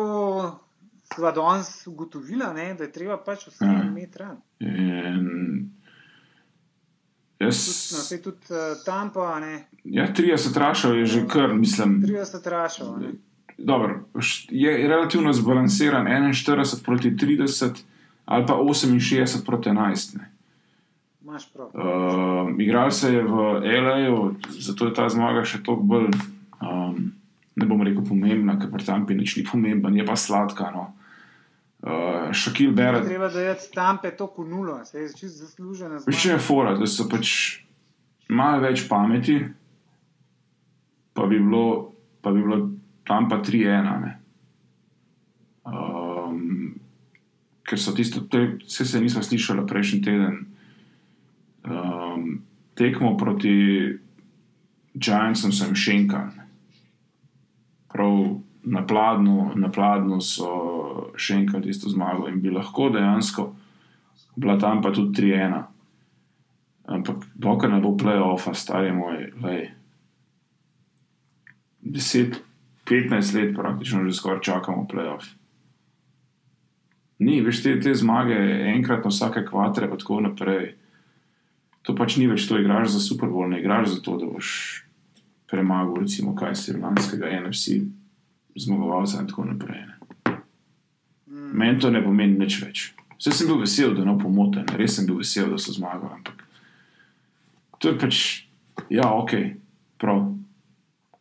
[1.06, 3.84] sva danes ugotovila, ne, da je treba pač vse Ja.
[3.84, 4.38] imeti ran.
[4.60, 5.70] in,
[7.40, 7.60] jaz,
[8.10, 12.02] Tudi, no, tudi uh, tam pa ne, ja, 30 rašov je že kar, mislim.
[12.02, 13.00] 30 rašov.
[13.00, 13.12] ne.
[13.58, 14.04] Dobro,
[14.50, 17.84] je relativno zbalansiran, 41 proti 30
[18.26, 20.18] ali pa 68 proti 11.
[20.18, 20.32] Ne.
[21.22, 21.68] Imaš prav.
[21.68, 26.10] Uh, igral se je v L.A., zato je ta zmaga še toliko bolj,
[26.62, 27.15] um,
[27.56, 30.72] ne bom rekel, pomembna, ker pri Tampi nič ni pomemben, je pa sladka.
[30.76, 30.86] No.
[31.86, 36.00] Uh, Šakil Beret, Treba da je stampe to kunulo, se je čisto zaslužena.
[36.08, 37.62] Veš, če je fora, da so pač
[38.30, 39.38] malo več pameti,
[41.14, 41.94] pa bi bilo,
[42.26, 42.60] pa bi bilo
[43.08, 43.92] tam pa 3-1.
[44.02, 44.16] ne.
[45.66, 46.76] Um,
[47.66, 50.42] ker so tisto, te- vse se nismo slišali prejšnji teden.
[51.66, 52.42] Um,
[52.78, 53.54] tekmo proti
[54.94, 56.45] Giantsom sem šenkan.
[57.96, 58.16] Prav
[58.68, 60.50] na pladnu, na pladnu so
[61.16, 63.54] šenkali tisto zmago in bi lahko dejansko
[64.36, 65.64] bila tam pa tudi 3-1.
[66.86, 69.72] Ampak dokler ne bo playoffa, stari moj, lej.
[71.82, 75.26] 10-15 let praktično že skoraj čakamo playoff.
[77.20, 78.36] Ni, veš, te, te zmage
[78.76, 80.76] enkrat na vsake kvatre, pa tako naprej.
[81.88, 84.85] To pač ni več to, igraš za Super Bowl, ne igraš za to, da boš
[85.56, 87.80] premagal, recimo, kaj se lanskega NFC
[88.56, 89.86] zmagovalca in tako naprej.
[89.88, 89.96] Ne.
[91.28, 91.52] Mm.
[91.58, 92.86] Meni to ne pomeni nič več.
[93.16, 96.12] Vse sem bil vesel, da ne pomote, res sem bil vesel, da so zmagali.
[96.20, 96.44] Ampak
[97.80, 98.18] to je pač,
[98.92, 99.36] ja, ok,
[100.02, 100.26] prav,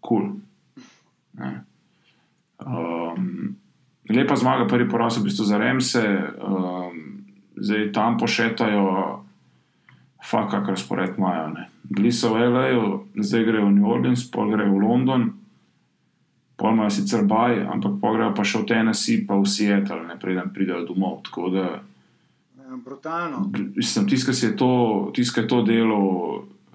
[0.01, 0.31] kul.
[1.38, 1.61] Cool.
[2.64, 3.57] Um,
[4.09, 6.03] lepa zmaga, prvi poraz v bistvu za Remse,
[6.40, 6.99] um,
[7.59, 8.87] zdaj tam pošetajo,
[10.25, 11.49] faka, kar spored imajo.
[11.59, 11.68] ne.
[11.85, 12.66] Bili so v L.A.,
[13.14, 15.23] zdaj grejo v New Orleans, pol grejo v London.
[16.57, 20.49] Pol imajo sicer baj, ampak pogrejo pa še v Tennessee, pa v Seattle, ne preden
[20.55, 21.20] pridejo domov.
[21.27, 21.66] Tako da,
[22.64, 23.51] Ja, Brutalno.
[23.77, 24.70] mislim, tiskaj se je to,
[25.14, 26.01] tiskaj to delo,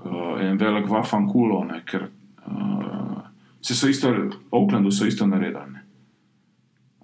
[0.05, 2.05] uh, en velik vafankulo, ne, ker
[2.45, 3.17] uh,
[3.61, 5.79] se so isto, v Oaklandu so isto naredili.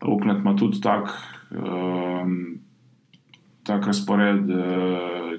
[0.02, 1.10] Oakland ima tudi tak,
[1.52, 2.60] um,
[3.64, 5.35] tak razpored, uh,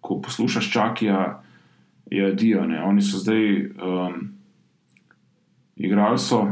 [0.00, 1.42] ko poslušaš čakija,
[2.10, 2.82] je Dio, ne.
[2.84, 3.70] Oni so zdaj.
[3.76, 4.40] Um,
[5.80, 6.46] igrali so.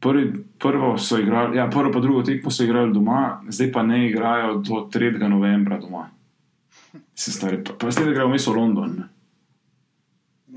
[0.00, 4.06] Prvi, prvo so igrali, ja, prvo pa drugo tekmo so igrali doma, zdaj pa ne
[4.08, 5.28] igrajo do 3.
[5.28, 6.10] novembra doma.
[7.14, 8.92] Se stari, pa, pa zdaj da grejo vmes v London.
[8.98, 9.08] Ne.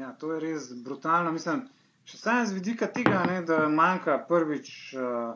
[0.01, 1.31] Ja, to je res brutalno.
[1.31, 1.63] Mislim,
[2.05, 5.33] še samo z vidika tega, ne, da manjka prvič uh,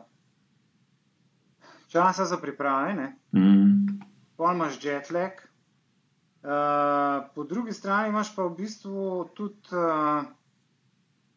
[1.90, 3.08] časa za priprave, ne.
[3.34, 3.98] Mm.
[4.36, 5.42] pol imaš jetlag.
[6.46, 10.22] Uh, po drugi strani imaš pa v bistvu tudi uh,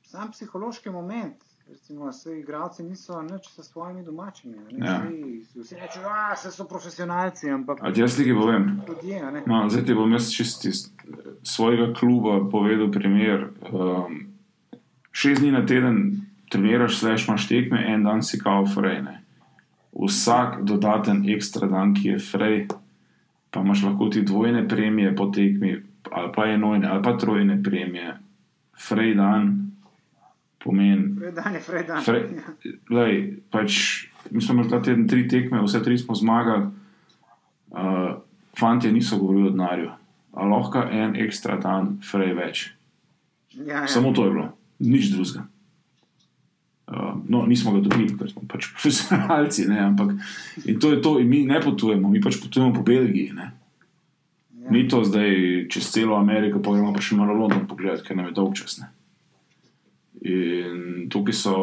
[0.06, 1.36] sam psihološki moment.
[1.69, 4.58] Recimo, vse igralci niso nič s svojimi domačimi.
[4.78, 5.02] Ja.
[5.06, 6.04] Vsi, vsi rečejo,
[6.43, 8.82] da so profesionalci, ampak A ti jaz nekaj povem.
[8.88, 9.43] ljudje.
[9.45, 10.89] No, zdaj ti bom jaz čist iz
[11.43, 13.50] svojega kluba povedal primer.
[13.74, 14.34] Um,
[15.12, 19.24] šest dni na teden treniraš, slash imaš tekme, en dan si kao frejne.
[19.93, 22.67] vsak dodaten ekstra dan, ki je frej,
[23.52, 28.18] pa imaš lahko ti dvojne premije po tekmi, ali pa enojne, ali pa trojne premije.
[28.88, 29.72] Frej dan
[30.64, 31.16] pomeni.
[31.20, 32.04] Frej dan je frej dan.
[32.04, 32.24] Frej,
[32.90, 33.14] lej,
[33.52, 33.74] pač,
[34.32, 36.70] mi smo imeli ta teden tri tekme, vse tri smo zmagali.
[37.70, 38.18] Uh,
[38.60, 39.92] Fantje niso govorili o denarju,
[40.34, 42.66] a lahko en ekstra dan, frej več.
[43.54, 43.88] Ja, ja.
[43.88, 44.48] Samo to je bilo,
[44.80, 45.46] nič drugega.
[46.89, 50.15] Uh, no, nismo ga dobili, ker smo pač profesionalci, ne, ampak
[50.65, 53.36] in to je to, in mi ne potujemo, mi pač potujemo po Belgiji.
[53.38, 53.52] Ne.
[54.63, 54.71] Ja.
[54.73, 58.32] Ni to zdaj čez celo Ameriko, pa gremo pa še malo London pogledati, ker nam
[58.32, 58.80] je dolg čas.
[58.82, 58.89] Ne.
[60.25, 61.56] In tukaj so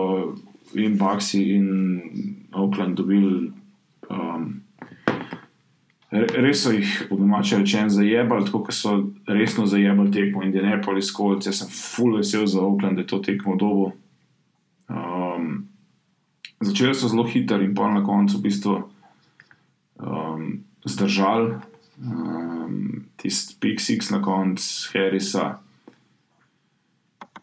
[0.79, 3.51] in Baxi in Oakland dobili.
[4.11, 4.63] Um,
[6.11, 11.11] re- Res so jih, po domače rečeno, zajebali, tako kot so resno zajebali tekmo Indianapolis,
[11.17, 11.51] Colts.
[11.51, 13.93] Jaz sem full vesel za Oakland, da je to tekmo dobo.
[16.61, 18.75] Začeli so zelo hitro in pa na koncu v bistvu
[20.01, 21.61] um, zdržali.
[22.01, 25.61] Um, Tisti Pix Six na koncu Harrisa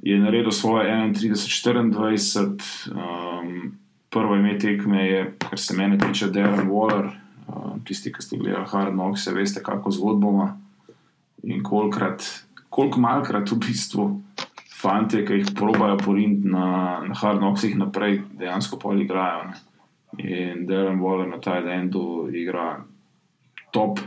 [0.04, 2.92] je naredil svoje 31-24.
[2.92, 7.12] Um, prvo ime tekme je, kar se mene tiče, Darren Waller.
[7.48, 10.58] Um, tisti, ki ste gledali Hard Knocks, veste, kako zgodbo ima
[11.44, 12.24] in kolikrat,
[12.70, 14.22] koliko malkrat v bistvu
[14.84, 16.66] fanti, ki jih probajo porint na,
[17.08, 19.48] na Hard Knocksih naprej, dejansko pa igrajo.
[19.50, 19.62] Ne.
[20.24, 22.84] In Darren Waller na taj endu igra
[23.74, 24.00] top.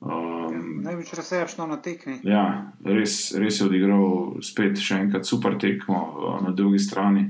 [0.00, 2.20] Um, Največ recepčno na tekmi.
[2.24, 7.26] Ja, res, res je odigral spet še enkrat super tekmo uh, na drugi strani.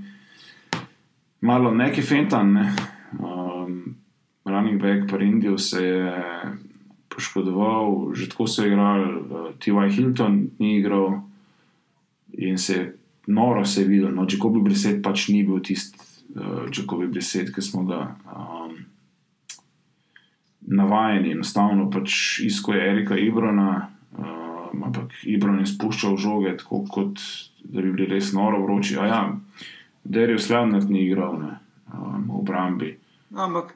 [1.47, 2.67] Malo neki fentan, ne.
[3.19, 3.97] Um,
[4.47, 6.13] running back par Indijo se je
[7.11, 9.91] poškodoval, že tako so igrali, uh, T.Y.
[9.97, 11.23] Hilton ni igral
[12.37, 12.87] in se je
[13.27, 14.15] noro se je videl.
[14.15, 15.99] No, Jacobi Brissett pač ni bil tisti
[16.37, 18.17] uh, Jacobi Brissett, ki smo ga.
[18.31, 18.77] Um,
[20.67, 27.23] navajeni, enostavno pač iskuje Erika Ibrona, um, ampak Ibron je spuščal žoge, tako kot
[27.63, 28.99] da bi bili res noro vroči.
[28.99, 29.21] A ja,
[30.05, 31.57] Derijo Slavnat ni igral ne,
[31.93, 32.93] um, v obrambi.
[33.31, 33.75] No, ampak,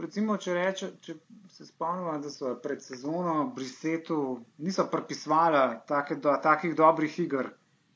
[0.00, 1.18] recimo, če, reče, če
[1.52, 7.52] se spomnimo, da so pred sezono Brisetu niso pripisovali take, do, takih dobrih iger,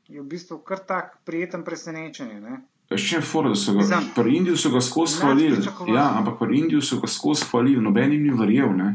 [0.09, 2.41] je v bistvu kar tak prijeten presenečenje.
[2.41, 2.61] Ne?
[2.97, 5.59] Še fora, da so ga Mislim, pri Indiju so ga skozi hvalili.
[5.93, 8.73] Ja, ampak pri Indiju so ga skozi hvalili, noben jim ni verjel.
[8.73, 8.89] Ne.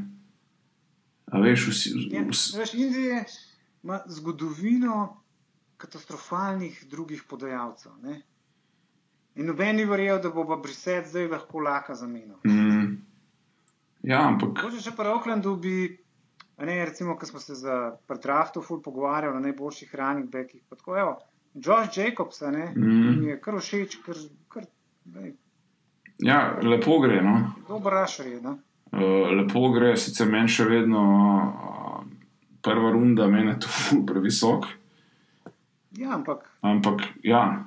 [1.28, 3.23] A veš, vsi, Ja, vsi, veš, Indija
[3.84, 5.21] ima zgodovino
[5.78, 7.91] katastrofalnih drugih podajalcev.
[8.02, 8.21] Ne?
[9.36, 12.38] In noben ni verjel, da bo pa Briset zdaj lahko laka zamenil.
[12.45, 12.97] mm,
[14.04, 15.78] ja, ampak Mogoče še pri Oaklandu bi,
[16.57, 20.61] a ne, recimo, ko smo se za predrafto ful pogovarjali o najboljših running backih.
[20.69, 21.17] pa Tako, evo,
[21.53, 23.19] Josh Jacobs, ne, Mhm.
[23.19, 24.15] mi je kar všeč, ker,
[24.49, 24.63] kar,
[25.05, 25.33] daj,
[26.19, 27.21] ja, lepo gre.
[27.21, 27.53] No.
[27.67, 28.41] dober rašer je.
[28.41, 28.57] No?
[28.91, 29.01] Uh,
[29.33, 32.05] lepo gre, sicer meni še vedno uh,
[32.61, 34.65] prva runda, meni je to ful previsok.
[35.97, 37.65] Ja, ampak Ampak ja,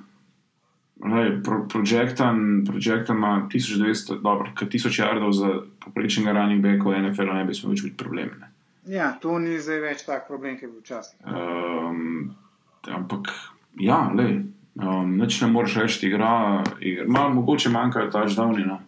[0.99, 5.51] lej, pro, projektan, projektan ima 1200, dobro, kaj 1000 jardov za
[5.85, 8.31] poprečnega running backa v NFL, ne bi smel več biti problem.
[8.39, 8.49] Ne.
[8.87, 11.19] Ja, to ni zdaj več tak problem, ki je bil včasih.
[11.27, 12.35] Um,
[12.87, 13.31] ampak
[13.79, 14.39] ja, lej,
[14.79, 17.07] um, nič ne moreš reči, igra, igra.
[17.11, 18.79] Mal, mogoče manjkajo touchdowni, no.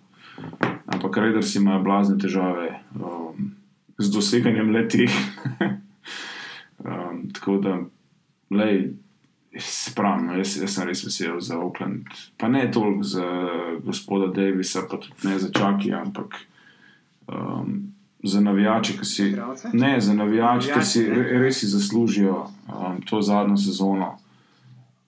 [0.88, 3.52] ampak Raiders imajo blazne težave um,
[4.00, 5.20] z doseganjem letih.
[6.86, 7.78] um, tako da,
[8.56, 8.90] lej,
[9.60, 12.06] Spravim, no, jaz, jaz sem res vesel za Oakland.
[12.38, 13.26] Pa ne toliko za
[13.82, 16.38] gospoda Davisa, pa tudi ne za Čakija, ampak
[17.26, 17.90] um,
[18.24, 19.36] za navijače, ki si,
[19.74, 21.16] ne, za navijače, ki si ne.
[21.16, 22.36] re- res zaslužijo
[22.68, 24.18] um, to zadnjo sezono.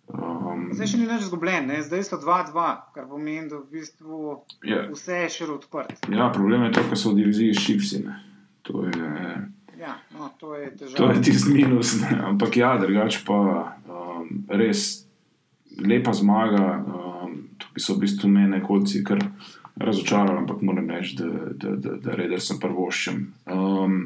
[0.07, 1.77] Um, Zdaj še ni več zgubljen, ne?
[1.83, 6.03] zdaj so 2-2, kar pomeni, da v bistvu ja, vse je še odprt.
[6.09, 8.17] ja, problem je to, ker so v diviziji šipsine.
[8.63, 8.91] To je,
[9.81, 11.13] Ja, no, to je to težava.
[11.15, 11.95] je tisti minus.
[11.97, 12.13] Ne?
[12.27, 13.37] Ampak ja, drugače pa
[13.89, 15.07] um, res
[15.73, 16.83] lepa zmaga.
[16.85, 19.17] Um, tukaj so v bistvu mene kolci kar
[19.75, 23.21] razočarali, ampak moram reči, da, da, da, da reder sem prvoščem.
[23.45, 23.97] Um,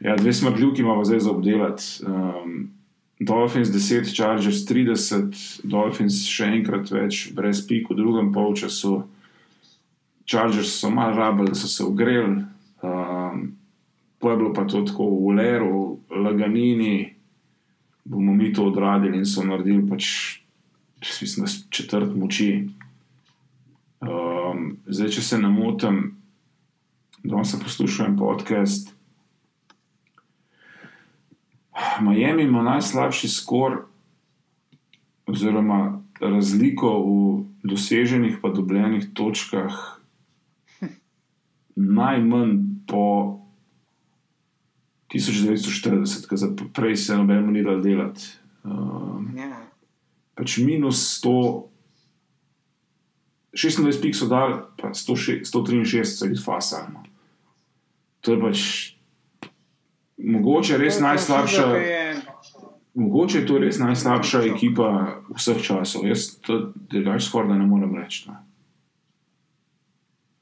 [0.00, 1.84] ja, dve smrtljuki imamo zdaj za obdelati.
[2.06, 2.70] Um,
[3.20, 9.02] Dolphins 10, Chargers 30, Dolphins še enkrat več, brez pik v drugem polčasu.
[10.24, 12.44] Chargers so malo rabili, so se ogreli.
[12.80, 13.50] Um,
[14.20, 17.14] Pa je bilo pa to tako v Leru, Laganini,
[18.04, 20.04] bomo mi to odradili in so naredili pač,
[21.00, 22.68] mislim, četrt moči.
[24.00, 26.16] Um, zdaj, če se ne motim,
[27.22, 27.52] danes
[28.00, 28.94] en podcast.
[32.00, 33.84] Miami ima najslabši skor,
[35.26, 39.76] oziroma razliko v doseženih, pa dobljenih točkah
[41.76, 42.56] najmanj
[42.88, 43.36] po
[45.12, 48.26] 1940, ker prej se nobeno ni dal delati.
[48.64, 49.56] Um, Ja.
[50.34, 51.69] pač minus 100,
[53.52, 57.00] 26 pik so dal, pa 106 163 so jih fasali.
[58.20, 58.60] To je pač
[60.18, 61.66] mogoče res najslabša.
[62.94, 64.88] Mogoče je to res najslabša ekipa
[65.34, 66.06] vseh časov.
[66.06, 68.28] Jaz to drugače skoraj ne morem reči.
[68.28, 68.36] No.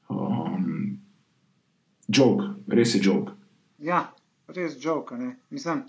[0.09, 0.99] Um,
[2.09, 3.29] Jok, res je jok.
[3.77, 4.09] Ja,
[4.47, 5.15] res joke.
[5.17, 5.35] Ne?
[5.49, 5.83] Mislim,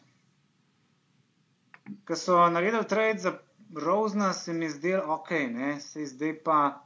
[2.05, 3.39] ko so naredili trade za
[3.75, 5.81] Rozna, se mi je zdelo, ok, ne?
[5.81, 6.83] se zdaj pa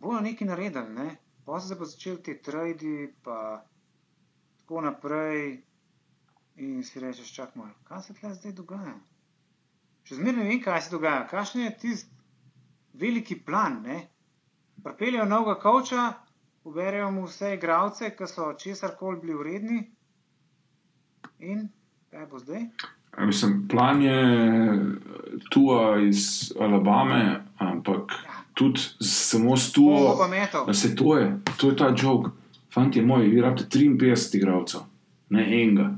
[0.00, 0.92] bojo nekaj naredili.
[0.94, 1.16] Ne?
[1.44, 3.64] Pa so se pa začeli ti tradi, pa
[4.60, 5.62] tako naprej.
[6.56, 8.94] In si rečeš, čak malo, kaj se tle zdaj dogaja?
[10.08, 11.26] Še zmeraj ne vem, kaj se dogaja.
[11.28, 12.16] Kakšen je tisti
[12.96, 13.82] veliki plan?
[13.84, 13.98] Ne?
[14.84, 16.06] Pripeljejo novega kavča,
[16.64, 19.80] poberejo mu vse igralce, ki so česar koli bili vredni.
[21.44, 21.68] In
[22.10, 22.64] kaj bo zdaj?
[23.16, 24.16] A Mislim, plan je
[25.50, 28.16] tuja iz Alabame, ampak
[28.56, 30.66] tudi samo s Koga tujo, pa metal?
[30.66, 32.30] da se to je, to je ta jok.
[32.74, 34.80] Fanti moji, vi rabite 53 igralcev,
[35.30, 35.90] ne enega.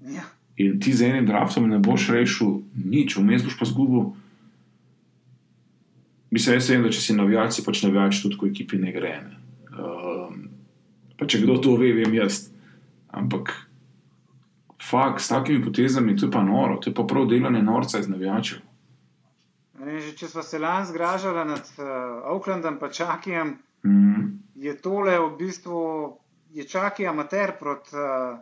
[0.00, 0.24] Ja.
[0.56, 4.10] In ti z enim draftom ne boš rešil nič, vmes boš pa zgubil.
[6.30, 9.12] Mislim, jaz vem, da če si navijač, pač navijač tudi, ko ekipi ne gre.
[9.24, 9.36] Ne.
[9.76, 10.48] Um,
[11.20, 12.46] pa če kdo to ve, vem jaz.
[13.12, 13.52] Ampak,
[14.80, 18.08] fakt, s takimi potezami, to je pa noro, to je pa prav delanje norca iz
[18.08, 18.64] navijačev.
[19.88, 21.86] Ne, že če smo se lani zgražali nad uh,
[22.34, 24.42] Oaklandom, pa Čakijem, Mm.
[24.54, 26.18] je tole v bistvu,
[26.50, 28.38] je Čaki amater proti uh,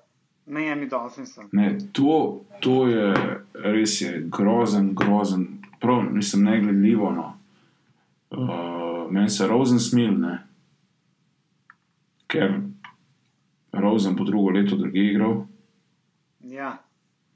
[0.47, 1.49] Miami Dolphinsom.
[1.53, 3.13] Ne, to, to je
[3.53, 5.47] res je grozen, grozen,
[5.81, 7.11] prav, nisem negledljivo.
[7.13, 7.27] No.
[8.31, 10.39] Uh, meni se Rozen smil, ne.
[12.27, 12.57] ker
[13.73, 15.45] Rozen po drugo leto drugi igral.
[16.41, 16.79] Ja.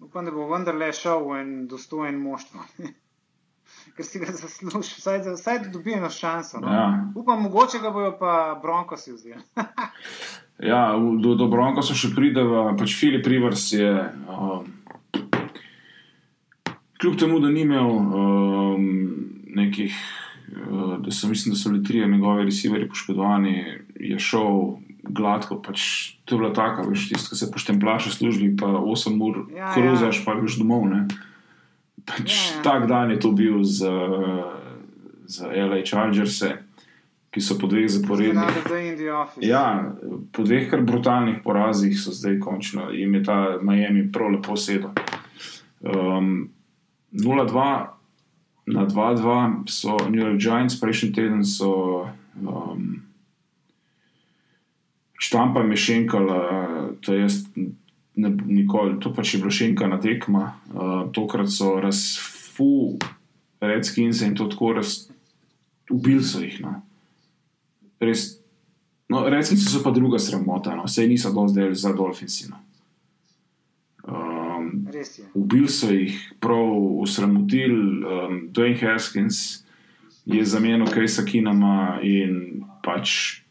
[0.00, 2.64] Upam, da bo vendarle šel v en dostojen moštvo.
[3.96, 6.60] Ker si ga zasluži, vsaj, vsaj da dobi eno šanso.
[6.60, 6.68] No.
[6.72, 6.86] Ja.
[7.14, 9.42] Upam, mogoče ga bojo pa Broncosi vzeli.
[10.60, 13.88] Ja, do, do Bronka so še prideva, pač Filip Rivers je.
[14.28, 14.66] Um,
[17.00, 18.84] kljub temu, da ni imel um,
[19.56, 19.96] nekih,
[20.52, 23.56] uh, da so, mislim, da so bili trije njegovi receiverji poškodovani,
[23.96, 24.60] je šel
[25.08, 25.62] gladko.
[25.64, 25.86] Pač,
[26.28, 29.64] to je bila taka, veš, tisto, ki se poštemplaš v službi, pa 8 ur Ja,
[29.64, 29.72] ja.
[29.72, 30.84] kruzaš, pa greš domov.
[30.92, 31.06] Ne?
[32.06, 32.62] Pač, Ja, ja.
[32.62, 33.92] Tak dan je to bil za,
[35.26, 36.42] za LA Chargers,
[37.30, 38.50] ki so po dveh zaporednih.
[39.38, 39.94] Ja,
[40.32, 44.90] po dveh kar brutalnih porazih so zdaj končno, jim je ta Miami prav lepo sedel.
[45.80, 46.50] Um,
[47.12, 47.86] 0-2
[48.66, 52.06] na 2-2 so New York Giants, prejšnji teden so
[52.38, 53.02] um,
[55.18, 56.40] štampa mi šenkala,
[57.00, 57.44] to jaz
[58.16, 60.52] ne, nikoli, to pač je bila šenkana tekma.
[60.74, 62.98] Uh, tokrat so razfu
[63.60, 65.08] Redskins in to tako raz,
[65.90, 66.60] ubili so jih.
[66.64, 66.80] No.
[68.00, 68.40] Res
[69.10, 70.84] No, Redskins so pa druga sramota, no.
[70.86, 72.46] vse niso dozdaj za Dolphinsi.
[72.50, 72.58] No.
[74.06, 75.26] Um, je.
[75.34, 76.70] Ubili so jih, prav
[77.02, 78.04] usramotili.
[78.06, 79.64] Um, Dwayne Haskins
[80.24, 83.42] je zamenil Kejsa Kinama in pač,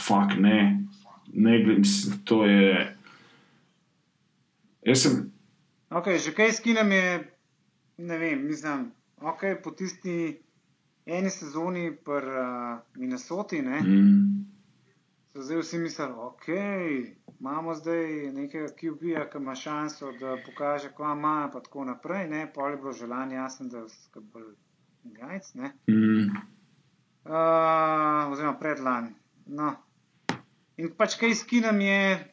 [0.00, 0.80] fuk ne,
[1.32, 2.96] ne glede, mislim, to je.
[4.82, 5.32] Jaz sem,
[5.92, 7.08] Okay, že kaj skinem je,
[8.00, 8.88] ne vem, mislim,
[9.20, 10.40] okay, po tisti
[11.04, 14.46] eni sezoni pri uh, Minnesoti, ne, mm,
[15.32, 16.48] so zdaj vsi mislili, ok,
[17.40, 22.46] imamo zdaj nekega QB-ja, ki ima šanso, da pokaže, kva ima, pa tako naprej, ne,
[22.54, 24.54] pol je bilo želanje jasno, da so bolj
[25.04, 26.28] jajc, ne, mm,
[27.28, 29.12] uh, oziroma predlani.
[29.46, 29.74] No.
[30.80, 32.31] In pač kaj skinem je,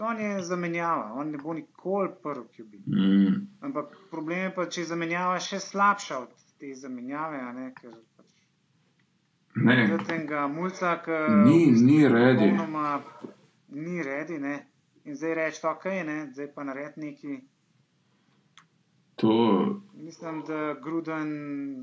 [0.00, 2.72] on je zamenjava, on ne bo nikoli prvi QB.
[2.86, 6.28] mm, Ampak problem je pa, če je zamenjava še slabša od
[6.58, 8.26] te zamenjave, ne, ker pač
[9.56, 12.50] ne, tega mulca, ki Ni- ni ready.
[12.50, 13.02] popolnoma
[13.68, 14.66] Ni redi, ne.
[15.04, 17.40] In zdaj reči, ok, ne, zdaj pa naredi neki.
[19.16, 19.32] to,
[19.94, 21.82] Mislim, da Gruden,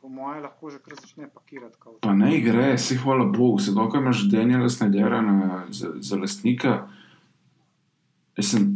[0.00, 1.76] po mojem, lahko že kar začne pakirati.
[1.78, 1.98] Kavč.
[2.00, 5.36] Pa ne gre, si hvala Bogu, se dokaj imaš Daniela Snedera na,
[5.70, 6.88] za, za lastnika.
[8.42, 8.74] Jaz, sem,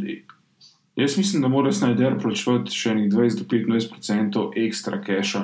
[0.96, 5.40] jaz mislim, da mora Sneder plačevati še nekaj 20 do 25% ekstra keša,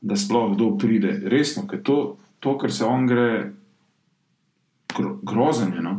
[0.00, 1.16] da sploh kdo pride.
[1.26, 1.96] Resno, ker to,
[2.38, 3.32] to kar se on gre,
[4.94, 5.82] gro, grozen je.
[5.82, 5.96] No?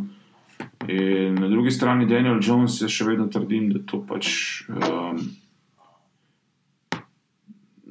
[1.36, 4.32] Na drugi strani Daniel Jones, jaz še vedno trdim, da to pač.
[4.72, 5.20] Um,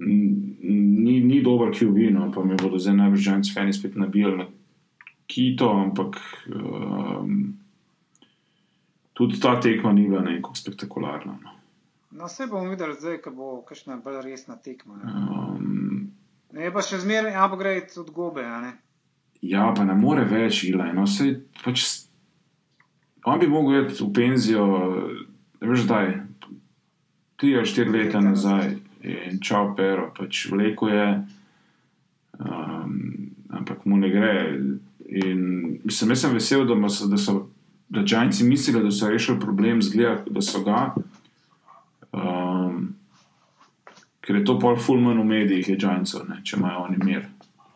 [0.00, 4.48] ni dober QB, no, pa mi bodo zdaj najbrž Giants fani spet nabijali na
[5.28, 6.16] Kito, ampak
[6.48, 7.57] um,
[9.18, 11.34] tudi ta tekma ni bila neko spektakularna.
[11.42, 11.54] No.
[12.10, 14.94] No, vse bomo videli zdaj, ko bo kakšna bolj resna tekma.
[15.04, 16.12] Um,
[16.54, 18.44] je pa še zmeraj upgrade od gobe.
[19.42, 20.94] ja, pa ne more več Ilaj.
[20.94, 21.84] No, sej, pač,
[23.26, 24.64] on bi mogel iti v penzijo,
[25.60, 26.14] veš, zdaj,
[27.38, 31.06] tri ali štiri leta nazaj in čau, pero, pač vleko je,
[32.38, 32.96] um,
[33.50, 34.32] ampak mu ne gre.
[35.08, 35.44] In
[35.84, 37.48] mislim, jaz sem vesel, da, so- da so
[37.88, 40.94] da Giantsi mislili, da so rešili problem, zgleda, da so ga.
[42.12, 42.94] Um,
[44.20, 45.76] ker je to pol fulman v medijih, je
[46.28, 47.26] ne, če imajo oni mir.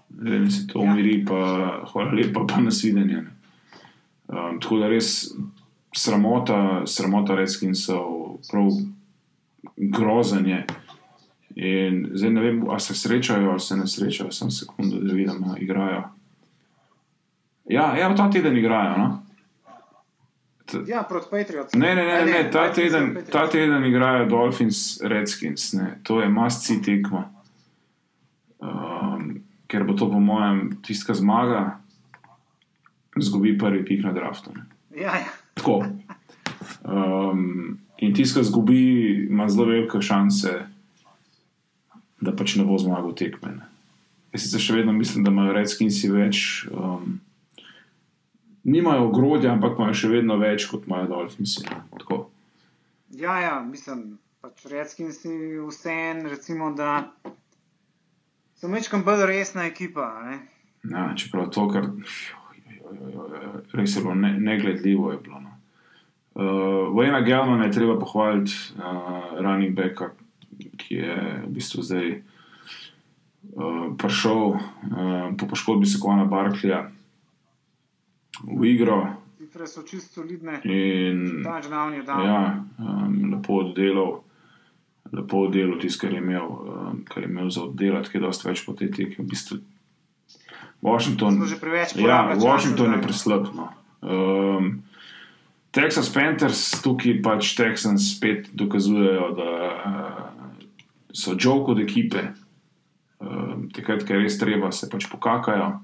[0.09, 0.93] Da mi se to Ja.
[0.93, 1.37] umiri, pa
[1.93, 3.23] hvala lepa, pa nasvidenje.
[3.23, 3.31] ne.
[4.29, 5.33] Um, tako da res
[5.97, 8.69] sramota, sramota Redskinsov, prav
[9.77, 10.67] grozen je.
[11.57, 15.45] In zdaj ne vem, ali se srečajo ali se ne srečajo, sem sekundo, da vidim,
[15.45, 16.03] a igrajo.
[17.69, 18.99] Ja, ja, ta teden igrajo.
[18.99, 19.23] No?
[20.87, 21.75] Ja, proti Patriots.
[21.75, 25.99] Ne, ne, ne, ne, ne ta, Redskins teden, ta teden igrajo Dolphins, Redskins, ne.
[26.03, 27.27] to je masti tekma.
[28.63, 31.81] Um, ker bo to, po mojem, tista zmaga,
[33.19, 34.55] zgubi prvi pik na draftu.
[34.97, 35.33] Ja, ja.
[35.55, 35.83] Tako.
[36.85, 38.83] Um, in tisti, ki zgubi,
[39.31, 40.55] ima zelo velike šanse,
[42.23, 43.57] da pač ne bo zmagal tekme.
[43.59, 43.69] Ne.
[44.33, 46.45] Jaz sicer še vedno mislim, da imajo Redskinsi več.
[46.71, 47.19] Um,
[48.65, 51.25] nimajo ogrodja, ampak imajo še vedno več kot imajo.
[51.99, 52.19] Tako.
[53.19, 57.13] ja, ja mislim, pač Redskins si vse en, recimo, da
[58.59, 60.09] so mečkam bolj resna ekipa.
[60.27, 60.39] Ne?
[60.91, 61.91] Ja, čeprav to, kar
[63.73, 65.13] res je bilo ne, negledljivo.
[65.13, 65.55] Je bilo, no.
[66.35, 70.13] uh, Vojna Gelmana je treba pohvaliti, uh, running backa,
[70.79, 74.59] ki je v bistvu zdaj uh, prišel uh,
[75.39, 76.87] po poškodbi Sekona Barklija
[78.41, 79.07] v igro
[79.39, 80.61] Cifre so čisto solidne.
[80.65, 82.25] in Touchdown je dal.
[82.25, 84.23] ja, um, lepo oddelal.
[85.13, 88.49] Lepo oddelal tisto, kar, je imel, um, kar je imel za oddelati, ki je dosti
[88.49, 89.25] več po tej tekmi.
[89.25, 89.59] V bistvu
[90.83, 93.03] Washington, Ja, porabili časa Washington je zdaj.
[93.03, 93.43] preslab.
[93.55, 93.67] No.
[94.03, 94.83] Um,
[95.71, 100.57] Texas Panthers, tukaj pač Texans spet dokazujejo, da uh,
[101.13, 102.33] so joke od ekipe.
[103.21, 105.81] Um, takrat, ker je res treba, se pač pokakajo.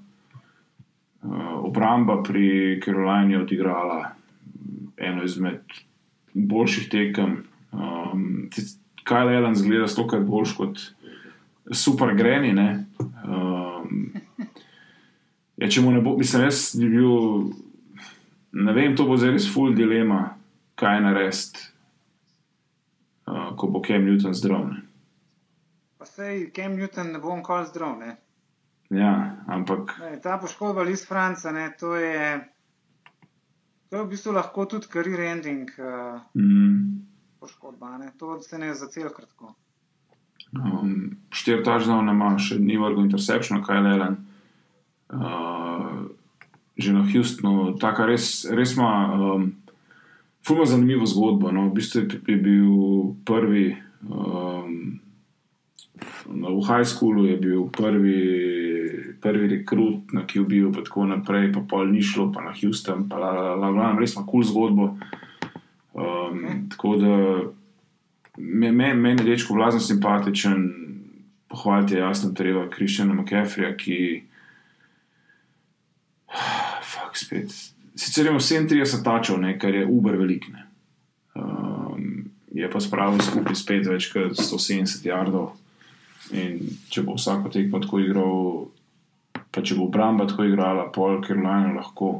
[1.22, 4.10] Uh, obramba pri Carolini je odigrala
[4.96, 5.60] eno izmed
[6.34, 7.44] boljših tekem.
[7.72, 8.48] Um,
[9.04, 10.80] Kyle Allen zgleda stokrat boljš kot
[11.72, 12.52] super greni.
[12.52, 12.84] ne.
[13.24, 14.08] Um,
[15.58, 17.48] Ja, če mu ne bo, mislim, jaz bi bil,
[18.62, 20.36] ne vem, to bo zdaj res full dilema,
[20.78, 21.64] kaj narediti,
[23.26, 24.68] uh, ko bo Kem Newton zdrav.
[24.70, 24.84] Ne.
[25.98, 27.96] Pa sej Cam Newton ne bo nikoli zdrav.
[27.98, 28.14] Ne?
[28.90, 32.40] Ja, ampak Ne, ta poškodba Liz Franca, ne, to je.
[33.88, 37.00] To je v bistvu lahko tudi career ending uh, mm,
[37.40, 37.98] poškodba.
[37.98, 38.12] Ne?
[38.20, 39.54] To se ne zacel kratko.
[40.52, 44.16] um, štiri touchdowne ima, še ni vrgel interception, kaj je Len.
[45.08, 46.12] Uh,
[46.78, 49.48] že na Houstonu, tako res, res ima um,
[50.46, 51.50] fulno zanimivo zgodbo.
[51.50, 51.68] No.
[51.72, 53.72] V bistvu je, bil prvi.
[54.04, 55.00] Um,
[56.28, 58.20] v high schoolu je bil prvi,
[59.20, 63.18] prvi rekrut na QB-ju, pa tako naprej, pa pol ni šlo, pa na Houston, pa
[63.18, 64.88] la, la, la, la, res ima kul cool zgodbo.
[65.92, 66.60] Um, okay.
[66.70, 67.14] Tako da
[68.38, 70.68] me- me- meni je dečko vlazno simpatičen,
[71.48, 73.98] pohvaliti je jasno treba Kristjana McCaffreya, ki.
[76.92, 77.50] Fak, spet.
[77.98, 80.48] Sicer ima 37 tačov, ne, kar je uber velik.
[80.48, 80.64] ne.
[81.34, 85.52] Um, je pa spravil skupaj spet več kot 170 jardov.
[86.34, 86.58] In
[86.90, 88.66] če bo vsako tekmo tako igral,
[89.58, 92.12] pa če bo obramba tako igrala, pol Carolina lahko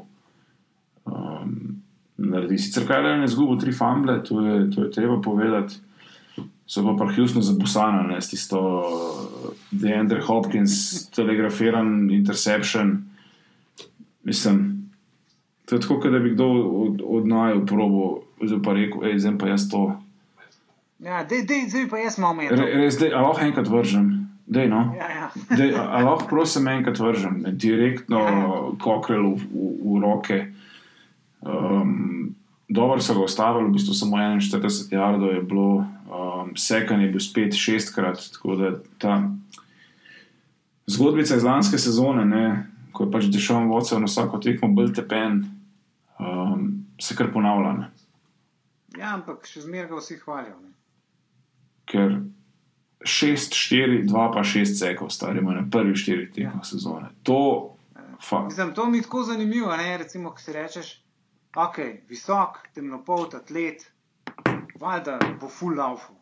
[1.07, 1.53] um,
[2.18, 2.59] naredi.
[2.59, 5.78] Sicer kaj le ne zgubo tri famble, to je, to je treba povedati.
[6.68, 8.59] So pa pa Houston zabusana, ne s tisto
[9.70, 12.97] Deandre Hopkins, telegrafiran interception.
[14.26, 14.91] Mislim,
[15.64, 16.51] to je tako, da bi kdo
[16.82, 18.05] od, od naju probo,
[18.43, 19.86] zdaj pa rekel, hej, zdaj pa jaz to.
[20.99, 22.82] Ja, dej, dej, zdaj pa jaz malo Re, menil.
[22.82, 24.18] res, dej, a lahko enkrat vržem.
[24.49, 24.94] Dej, no.
[24.96, 25.57] Ja, ja.
[25.57, 28.44] Dej, a, lahko prosim enkrat vržem, ne, direktno Ja.
[28.80, 30.38] kokrel v, v, v roke.
[31.40, 32.34] Um,
[32.68, 37.20] Dobro so ga ustavili, v bistvu samo 41 jardov je bilo, um, sekan je bil
[37.20, 38.20] spet šestkrat.
[38.32, 39.14] Tako da ta
[40.86, 45.46] zgodbica iz lanske sezone, ne, ko je pač Dešon Vodcev na vsako tekmo bolj tepen,
[46.20, 47.72] um, se kar ponavlja.
[47.72, 47.88] Ne.
[49.01, 50.57] ja, ampak še zmeraj ga vsi hvalijo.
[50.61, 50.68] Ne?
[51.88, 52.20] ker
[53.05, 56.64] 6, 4, 2 pa 6 sekov, stari moj na prvih 4 tekmah ja.
[56.64, 57.09] sezone.
[57.22, 57.74] To,
[58.44, 59.99] Mislim, to mi je tako zanimivo, ne?
[59.99, 61.05] recimo, ko si rečeš,
[61.57, 61.78] ok,
[62.09, 63.92] visok, temnopolt atlet,
[64.80, 66.12] valjda bo full laufu.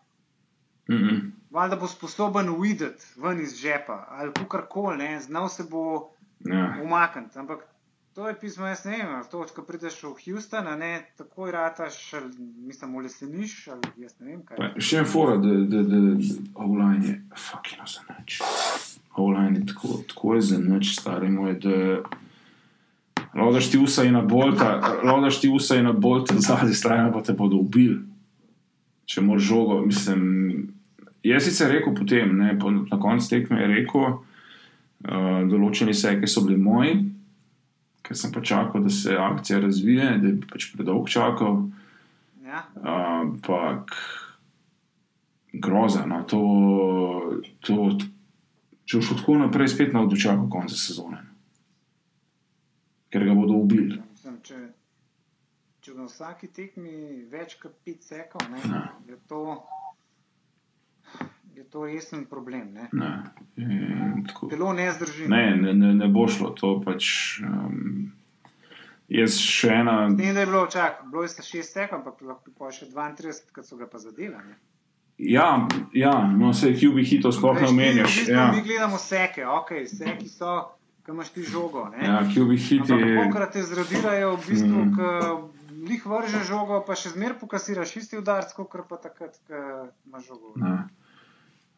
[0.88, 1.30] mm -mm.
[1.50, 6.10] Valjda bo sposoben videti ven iz žepa ali kar koli, znal se bo
[6.40, 6.76] ja.
[6.82, 7.38] umakniti.
[7.38, 7.75] Ampak
[8.16, 12.30] to je pismo, jaz ne vem, to, ko prideš v Houston, ne takoj rataš, ali,
[12.64, 14.56] mislim, v leseniš, ali jaz ne vem kaj.
[14.56, 16.28] Pa Še en fora, da, da, da, da
[16.64, 18.38] online je, fucking za nič.
[19.20, 21.74] Online je tako, tako je za nič, stari moj, da
[23.36, 24.70] laudaš ti usa in na bolta,
[25.04, 27.98] laudaš ti usa in na bolta zadnji strani, pa te bodo ubili.
[29.04, 30.72] Če moraš žogo, mislim.
[31.26, 36.46] Jaz sicer rekel potem, ne, po, na koncu tekme je rekel, uh, določeni seki so
[36.46, 36.96] bili moji,
[38.06, 41.64] ker sem pa čakal, da se akcija razvije, da bi pač predolgo čakal.
[42.46, 42.62] Ja?
[42.86, 43.90] ampak
[45.52, 46.06] groza.
[46.06, 46.40] No, to,
[47.60, 47.90] to,
[48.86, 51.24] če boš tako naprej, spet na dočakal konca sezone.
[53.10, 53.98] Ker ga bodo ubili.
[54.12, 54.60] Mislim, če,
[55.82, 56.94] če na vsaki tekmi
[57.32, 58.84] več kot 5 sekov, ne, Ja.
[59.08, 59.42] je to,
[61.56, 62.72] je to resen problem.
[62.72, 62.88] Ne.
[62.92, 63.10] Ne,
[63.56, 65.28] in tako- Telo ne zdrži.
[65.28, 66.50] ne, ne, ne, ne bo šlo.
[66.50, 67.40] To pač.
[67.40, 68.12] Um,
[69.08, 70.08] jaz še ena.
[70.08, 73.62] Ne, da je bilo čak, bilo je 6 sekov, ampak lahko pa še 32, ki
[73.62, 74.36] so ga pa zadeli.
[75.18, 80.28] Ja, ja no, vse QB hitov sploh ne bistvu Ja, Mi gledamo seke, ok, seki
[80.28, 81.88] so, ki imaš ti žogo.
[81.88, 82.04] Ne.
[82.04, 82.52] ja QB.
[82.82, 84.92] Ampak pokrat te zradirajo, v bistvu, Mm.
[84.92, 85.88] mm.
[85.88, 90.52] lih vrže žogo, pa še zmer pokasiraš isti udarc, kot pa takrat, ko imaš žogo.
[90.56, 90.84] Ne.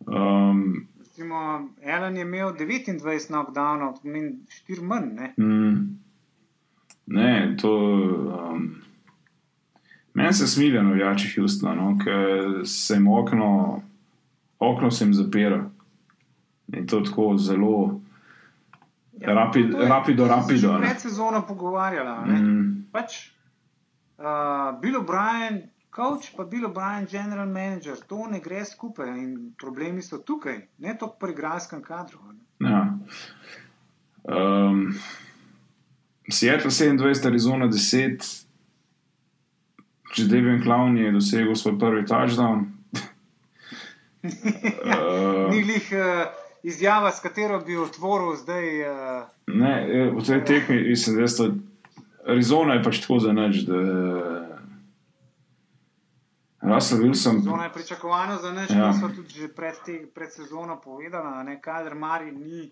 [0.08, 1.38] Um, Recimo,
[1.82, 4.32] Ellen je imel 29 knockdownov, to pomeni
[4.68, 5.06] 4 manj.
[5.12, 5.34] Ne?
[5.38, 5.98] Mm.
[7.06, 7.72] Ne, to.
[8.44, 8.74] Um,
[10.14, 12.14] Meni se smilijo navijači Houstona, no, ker
[12.64, 13.82] se jim okno,
[14.60, 15.70] okno se jim zapira.
[16.68, 18.00] In to tako zelo
[19.20, 20.58] rapid, to je- rapido, to se rapido.
[20.58, 20.80] že ne.
[20.80, 22.24] Pred sezono pogovarjala.
[22.24, 22.34] Ne?
[22.34, 23.30] Mm, Pač,
[24.18, 24.24] uh,
[24.80, 25.62] Bill O'Brien,
[25.98, 30.94] coach, pa Bill O'Brien, general manager, to ne gre skupaj in problemi so tukaj, ne
[30.98, 32.20] toliko pri igralskem kadru.
[32.60, 32.70] Ne?
[32.70, 32.82] ja.
[34.24, 34.94] um,
[36.30, 38.28] Seattle 27, Arizona 10,
[40.14, 42.68] že Devian Clown je dosegel svoj prvi touchdown.
[44.22, 46.30] Uh, Ni glih uh,
[46.62, 48.68] izjava, s katero bi otvoril zdaj.
[48.86, 51.52] Uh, Ne, eh, v tej tekmi mislim, da je.
[52.28, 54.57] Arizona je pač tako za nič, da.
[56.60, 57.40] Russell Wilson.
[57.40, 58.76] Zona je pričakovano za nas, Ja.
[58.78, 58.92] ja.
[58.92, 61.12] smo tudi že pred, te, pred sezono povedali,
[61.46, 62.70] da kader Mari ni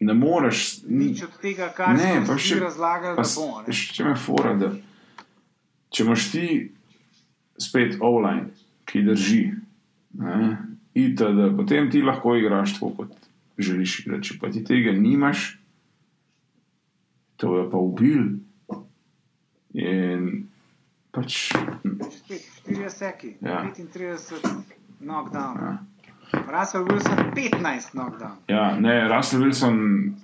[0.00, 0.82] Ne moreš.
[0.84, 3.60] nič od tega, kar Ne, pa še- razlagali, Pa, da bo.
[3.60, 3.68] ne.
[3.68, 4.72] s- če me fora, da
[5.90, 6.72] če imaš ti
[7.58, 8.48] spet online,
[8.84, 9.52] ki drži,
[10.14, 10.56] ne,
[10.94, 11.20] itd.,
[11.54, 13.12] potem ti lahko igraš tako, kot
[13.58, 14.22] želiš igrati.
[14.24, 15.58] Če pa ti tega nimaš,
[17.36, 18.40] to je pa ubil.
[19.72, 20.48] In
[21.12, 21.52] pač.
[22.70, 23.70] Spet 4 seki, Ja.
[23.74, 24.32] 35
[24.98, 25.56] knockdown.
[25.60, 25.78] Ja.
[26.32, 28.32] Russell Wilson 15 knockdown.
[28.48, 30.14] Ja, ne, Russell Wilson,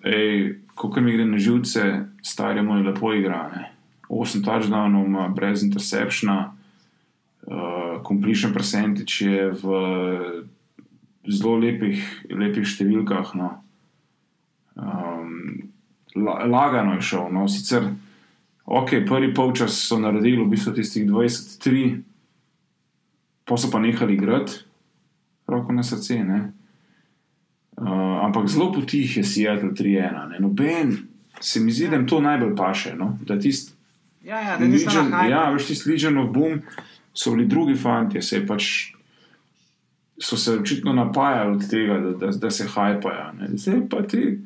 [0.74, 3.50] kot mi gre na živce, stari moj lepo igra.
[3.54, 3.72] Ne.
[4.08, 6.52] 8 touchdownov ima brez interceptiona,
[7.46, 9.64] uh, completion percentage je v
[11.26, 13.34] zelo lepih, lepih številkah.
[13.34, 13.50] No.
[14.76, 15.72] Um,
[16.14, 17.32] la, lagano je šel.
[17.34, 17.48] No.
[17.50, 17.90] Sicer,
[18.64, 21.98] ok, prvi polčas so naredili v bistvu tistih 23,
[23.46, 24.64] pa so pa nehali igrati,
[25.46, 26.18] roko na srce.
[26.24, 26.52] Ne.
[27.76, 30.28] Uh, ampak zelo potih je Seattle 3-1.
[30.30, 30.40] ne.
[30.40, 30.96] Noben,
[31.40, 32.94] se mi zdi, da jim to najbolj paše.
[32.98, 33.18] No?
[33.26, 33.76] Da tisti
[34.26, 36.62] Ja, ja, Legion, ja, veš, tisti Legion of Boom
[37.14, 38.64] so bili drugi fanti, se je pač.
[40.18, 43.32] So se očitno napajali od tega, da, da, da se hajpajo.
[43.38, 43.48] ne.
[43.54, 44.38] Zdaj pa ti,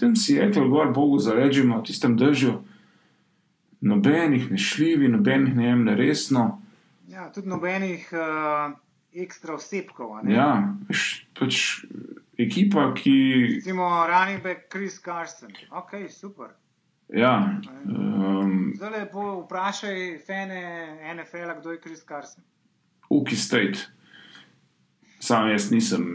[0.00, 2.54] tam Seattle, gor, Bogu zarežimo, v tistem držju.
[3.80, 6.62] Nobenih ne šljivi, nobenih ne jemlje resno.
[7.20, 8.72] Ja, tudi nobenih uh,
[9.12, 10.22] ekstra osebkov.
[10.32, 10.72] Ja,
[11.36, 11.82] pač
[12.40, 13.12] ekipa, ki.
[13.58, 15.52] Recimo running back Chris Carson.
[15.68, 16.54] Ok, super.
[17.12, 20.62] Ja, um, Zdaj lepo vprašaj fene
[21.12, 22.40] NFL-a, kdo je Chris Carson.
[23.10, 23.90] Uki State.
[25.20, 26.06] Sam jaz nisem.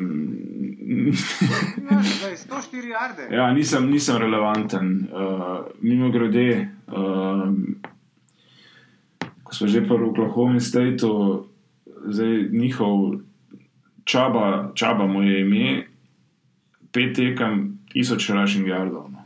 [1.86, 3.28] Ja, zdaj 104 jarde.
[3.30, 4.96] Ja, nisem, nisem relevanten.
[5.14, 7.46] Uh, mimo grede, uh,
[9.46, 11.46] ko smo že pri Oklahoma Stateu,
[11.86, 13.22] zdaj njihov
[14.06, 15.86] čaba, čaba mu je ime,
[16.92, 19.14] pet tekem, tisoč rushing yardov.
[19.14, 19.22] No.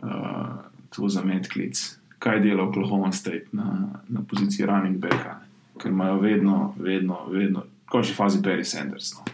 [0.00, 1.76] Uh, to za medklic.
[2.18, 5.40] Kaj dela Oklahoma State na, na poziciji running backa,
[5.76, 9.12] ker imajo vedno, vedno, vedno, v končni fazi Perry Sanders.
[9.12, 9.24] No.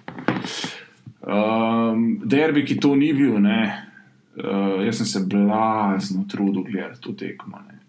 [1.21, 3.87] Um, derbi, ki to ni bil, ne.
[4.35, 7.61] Uh, jaz sem se blazno trudil gledati to tekmo.
[7.69, 7.80] Ne.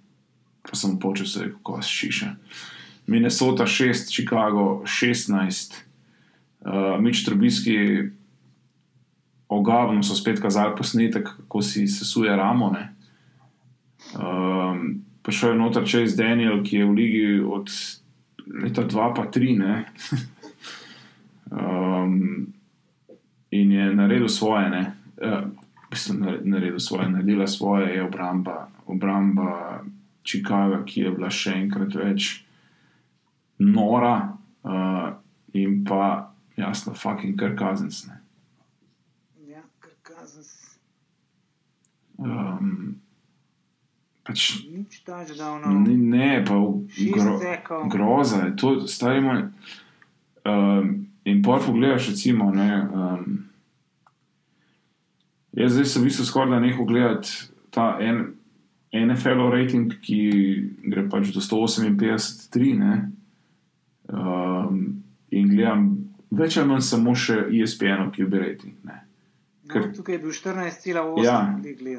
[0.72, 2.36] Pa sem počel se, kako se šiša.
[3.07, 5.76] Minnesota 6, Chicago 16,
[6.61, 8.07] uh, Mič Trbiski,
[9.47, 12.76] ogavno so spet kazali posnetek, kako si sesuje ramo.
[14.15, 17.67] Um, pa šel je noter čez Daniel, ki je v ligi od
[18.63, 19.84] leta 2 pa 3.
[21.51, 22.47] um,
[23.59, 24.93] in je naredil svoje, ne.
[25.22, 25.51] Uh,
[26.43, 29.84] Naredil svoje, naredila svoje, je obramba, obramba
[30.24, 32.32] Chicago, ki je bila še enkrat več
[33.61, 34.15] nora,
[34.63, 35.13] uh,
[35.53, 38.15] in pa jasno, fucking kar kazenske.
[39.49, 40.78] Ja, kar kazenske.
[42.22, 43.01] Um,
[44.24, 45.74] pač, Nič ta že davno.
[45.82, 46.57] ne, ne, pa
[46.93, 49.49] Šest gro, groza je to, starimo.
[50.45, 52.51] Um, in pa pogledaš, recimo.
[52.53, 53.49] Ne, um,
[55.57, 58.41] jaz zdaj sem v bistvu skoraj da nehal gledati ta en,
[58.94, 60.20] NFL rating, ki
[60.84, 63.12] gre pač do 158, ne.
[64.12, 65.86] Um, in gledam
[66.32, 68.76] več ali manj samo še E ESPN, ki bil rating.
[68.84, 68.98] Ne.
[69.64, 71.38] No, ker- tukaj je bil 14,8 Ja,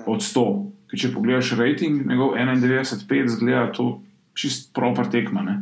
[0.05, 0.45] od 100.
[0.93, 4.03] Ker če pogledaš rating, njegov 91,5 zgleda to
[4.37, 5.41] čist proper tekma.
[5.43, 5.57] Ne?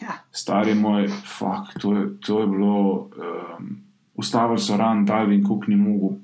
[0.00, 3.10] Ja, Stari moj, fuck, to je, to je bilo.
[3.16, 3.76] Um,
[4.20, 6.18] ustavili so ran, Dalvin Cook ni mogel,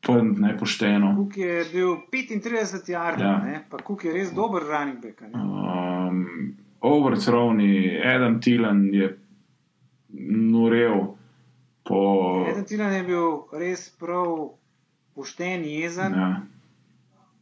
[0.00, 1.14] pnt nepošteno.
[1.16, 3.60] Kuk je bil 35 jardov, Ja.
[3.70, 5.22] pa Kuk je res dober running back.
[5.34, 9.18] Um, Overthrowni, Adam Tilan je
[10.48, 11.14] norel
[11.84, 12.44] po.
[12.50, 14.52] Eden Tilan je bil res prav
[15.14, 16.30] pošten, jezen ja.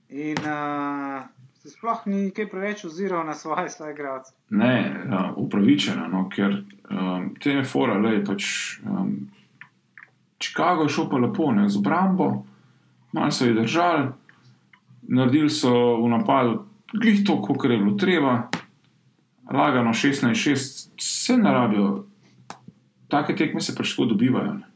[0.09, 1.27] In uh,
[1.59, 4.33] se sploh ni kaj preveč oziral na svoje soigralce.
[4.51, 4.75] ne,
[5.11, 8.47] ja, upravičeno, no, ker um, te je fora, le pač.
[8.87, 9.29] Um,
[10.39, 12.45] Chicago je šel pa lepo, ne, z obrambo,
[13.13, 14.09] malo so jih držali,
[15.09, 15.73] naredili so
[16.03, 18.49] v napadu, glih to, kot je bilo treba,
[19.53, 22.05] lagano 16-6, vse ne rabijo,
[23.09, 24.55] take tekme se pač tako dobivajo.
[24.55, 24.67] Ne.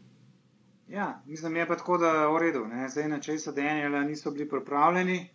[0.91, 2.65] Ja, mislim, je pa tako, da je v redu.
[2.67, 2.89] Ne?
[2.89, 5.29] Zdaj na česa Daniela niso bili pripravljeni.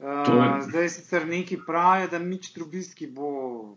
[0.00, 3.76] Uh, zdaj sicer neki pravijo, da nič trubiski bo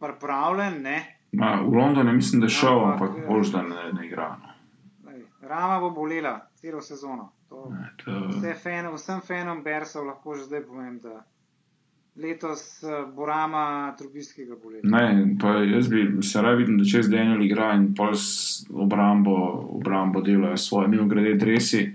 [0.00, 0.82] pripravljen.
[0.82, 1.18] Ne?
[1.32, 3.28] Ma, v Londonu mislim, da je šel, Ampak, ampak ja.
[3.28, 4.36] bož da ne, ne igra.
[4.42, 4.47] No.
[5.48, 7.32] Rama bo bolela celo sezono.
[7.48, 11.24] To, Ne, to- vse fan, vsem fanom Bersov lahko že zdaj povem, da
[12.16, 13.62] letos eh, bo Rama
[13.94, 14.82] trubiskega bolela.
[14.84, 18.28] Ne, pa jaz bi se raje videl, da čez Daniel igra in pol s
[18.70, 19.34] obrambo,
[19.72, 20.88] obrambo delajo svoje.
[20.88, 21.86] Mimo grede, dresi.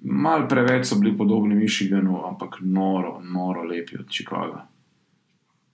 [0.00, 4.64] Mal preveč so bili podobni Michiganu, ampak noro, noro lepi od Chicaga.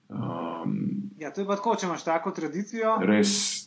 [0.09, 2.97] Um, Ja, to je pa tako, če imaš tako tradicijo.
[3.01, 3.64] res,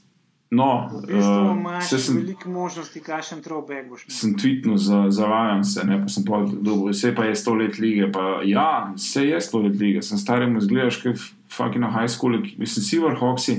[0.49, 5.63] no, V bistvu uh, imaš sem, veliko možnosti, kakšen throwback boš sem tweetnil, za, zavajam
[5.67, 8.11] se, ne, pa sem pa dobil, vse pa je sto let lige.
[8.11, 11.19] Pa, ja, vse je sto let lige, sem staremu zgledaš, kot
[11.51, 13.57] fucking na high school, mislim, Silverhawksi,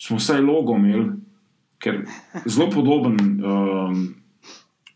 [0.00, 1.10] smo vsaj logo imeli,
[1.82, 2.04] ker
[2.46, 4.00] zelo podoben, um,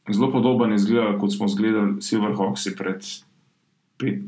[0.09, 3.05] zelo podoben je zgledal, kot smo zgledali Silverhawksi pred
[3.97, 4.25] pet,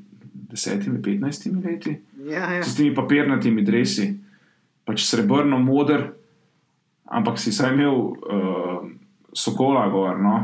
[0.49, 1.99] desetimi, petnajstimi leti.
[2.29, 2.63] Ja, ja.
[2.63, 4.13] S temi papirnatimi dresi,
[4.89, 6.15] pač srebrno moder,
[7.05, 8.81] ampak si saj imel uh,
[9.37, 10.37] sokola gor, no.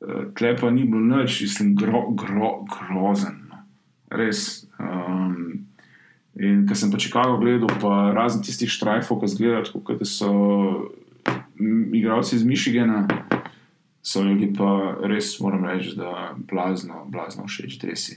[0.00, 3.44] Uh, Tle pa ni bilo nič, mislim, gro, gro, grozen.
[3.52, 3.60] No.
[4.08, 4.64] Res.
[4.80, 5.68] Um,
[6.40, 10.32] in ko sem pa Chicago gledal, pa razen tistih štrajfov, ki zgledajo, kot da so
[11.92, 13.04] igralci iz Michigana,
[14.02, 18.16] so bili pa res, moram reči, da blazno, blazno všeč dresi.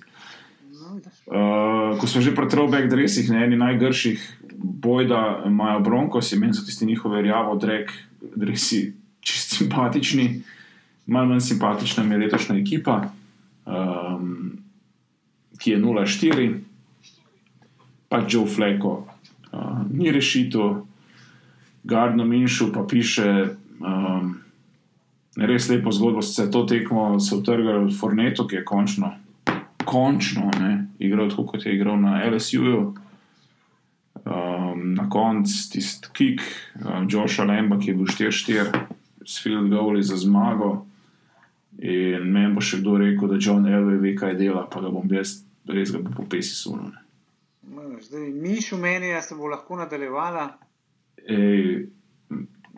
[1.26, 4.22] Uh, ko smo že pri throwback drevesih, ne eni najgrših,
[4.66, 7.92] bojda imajo bronkos, meni so tisti njihovi rjavo drek,
[8.36, 10.42] drevesi čist simpatični,
[11.06, 13.02] malo manj simpatična je letošnja ekipa,
[13.66, 14.58] um,
[15.60, 16.48] ki je 0-4,
[18.10, 18.96] pač Joe Fleko,
[19.52, 20.82] uh, ni rešitev,
[21.84, 23.56] Gardner Minšu pa piše.
[23.80, 24.42] Um,
[25.36, 29.10] Res lepo zgodbo, se je to tekmo se utrgal Forneto, ki je končno
[29.86, 32.96] končno ne, igral tako, kot je igral na LSU-ju.
[34.26, 36.42] Um, na koncu tisti kick,
[36.82, 38.80] um, Joša Lemba, ki je bil 4-4,
[39.22, 40.86] s field goali za zmago.
[41.78, 45.06] In meni bo še kdo rekel, da John Elway ve, kaj dela, pa ga bom
[45.12, 46.90] jaz res ga po pesi sunil.
[47.66, 50.48] No, Zdaj, Miš umenja, se bo lahko nadaljevala.
[51.22, 51.86] Ej,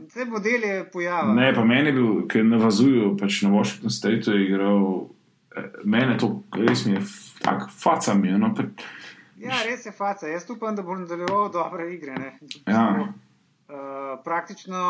[0.10, 1.34] Se bo del je pojavil.
[1.34, 5.08] ne, pa meni je bil, ker navazujo, pač na Washington Stateu je igral.
[5.56, 7.02] eh, Mene to res mi je
[7.42, 8.38] tako, faca mi je.
[8.38, 8.64] No, pa,
[9.38, 10.28] Ja, res je faca.
[10.28, 12.16] Jaz upam, da bo nadaljeval dobre igre.
[12.18, 12.32] Ne?
[12.66, 13.14] Ja.
[13.68, 14.82] Uh, praktično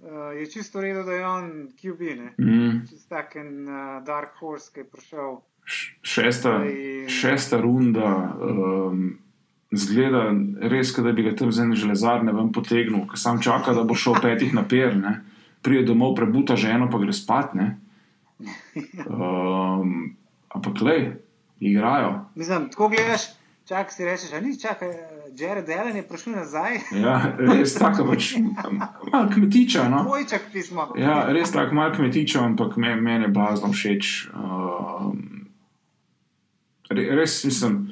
[0.00, 2.00] uh, je čisto redo, da je on QB.
[2.00, 2.32] Ne?
[2.38, 2.86] Mm.
[2.88, 5.40] Čist tak en uh, Dark Horse, ki je prišel.
[6.02, 8.08] Šesta, In- šesta runda,
[8.40, 9.18] um,
[9.70, 10.30] zgleda
[10.72, 13.92] res, da bi ga tam z ene železarne ven potegnil, ker sam čaka, da bo
[13.98, 15.18] šel petih na per, ne.
[15.62, 17.52] pride domov, prebuta ženo, pa gre spat.
[17.58, 17.76] Ne.
[19.04, 20.14] Um,
[20.56, 20.98] ampak le,
[21.60, 22.24] igrajo.
[22.34, 23.20] Mislim, tako gledaš,
[23.68, 24.88] čakaj si rečeš, a ni čakaj,
[25.38, 28.32] Jared Allen je prišel nazaj, Ja, res tako, pač,
[29.12, 29.88] malo kmetiča.
[29.88, 30.02] No.
[30.02, 30.88] dvojček pismo.
[30.96, 34.28] Ja, res tako, malo kmetiča, ampak me, meni je blazno všeč.
[34.34, 35.46] Um,
[36.90, 37.88] re- res mislim.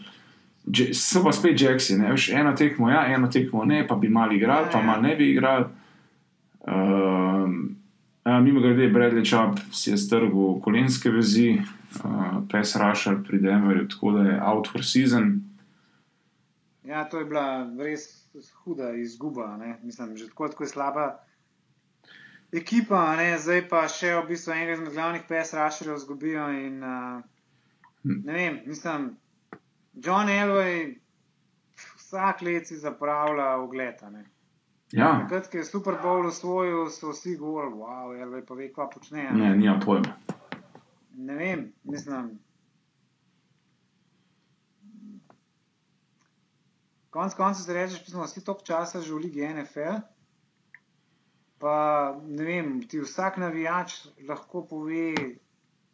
[0.93, 1.61] So pa spet
[1.99, 4.87] ne veš, eno tekmo, ja, eno tekmo ne, pa bi malo igrali, pa Ja, ja.
[4.87, 5.65] malo ne bi igrali.
[6.67, 7.77] Um,
[8.25, 11.61] ja, mimo grede, Bradley Chubb si je strgal kolenske vezi,
[12.05, 15.41] uh, pes Rašar pri Denverju, tako da je out for season.
[16.85, 18.27] Ja, to je bila res
[18.65, 19.57] huda izguba.
[19.57, 19.79] Ne?
[19.83, 21.07] Mislim, že tako, tako je slaba
[22.53, 23.39] ekipa, a ne?
[23.39, 26.47] zdaj pa še v bistvu enega izmed glavnih pes rašerjev zgubijo.
[26.55, 27.23] In, uh,
[28.05, 29.11] ne vem, mislim,
[29.95, 30.95] John Elway
[31.97, 33.57] vsak let si zapravlja
[34.11, 34.25] ne.
[34.93, 38.87] Ja, Takrat, ko je Super Bowl osvojil, so vsi govorili, wow, Elway pa ve, kva
[38.91, 39.27] počne.
[39.29, 40.15] a ne, nima pojma.
[41.17, 42.39] Ne vem, mislim.
[47.11, 50.03] Konec koncev se rečeš, da smo vsi tok časa že v Ligi NFL.
[51.59, 51.77] Pa
[52.29, 53.95] ne vem, ti vsak navijač
[54.29, 55.15] lahko pove,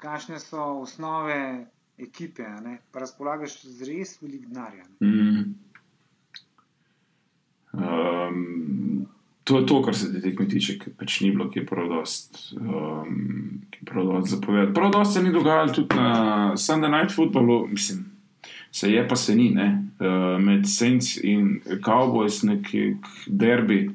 [0.02, 1.66] kakšne so osnove
[1.98, 2.48] ekipe,
[2.90, 4.88] pa razpolagaš z res velik denarja.
[5.00, 5.06] ne.
[5.06, 5.54] Mm.
[7.72, 8.81] Um,
[9.44, 11.88] to je to, kar se te tekme tiče, ker pač ni bilo, ki je prav
[11.90, 14.74] dost, um, ki prav dost zapovedati.
[14.74, 18.04] Prav dost se ni dogajalo tudi na Sunday Night Footballu, mislim,
[18.70, 19.66] se je pa se ni, ne.
[19.98, 23.90] Uh, med Saints in Cowboys neki derbi.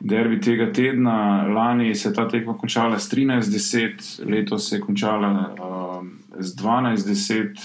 [0.00, 5.54] Derbi tega tedna, lani se je ta tekma končala s 13-10, letos se je končala
[5.54, 7.62] um, z 12-10,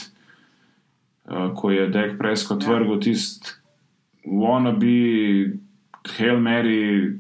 [1.26, 2.76] uh, ko je Dek Prescott Ja.
[2.76, 3.60] vrgel tisti
[4.26, 5.58] wannabe
[6.08, 7.20] Hail Mary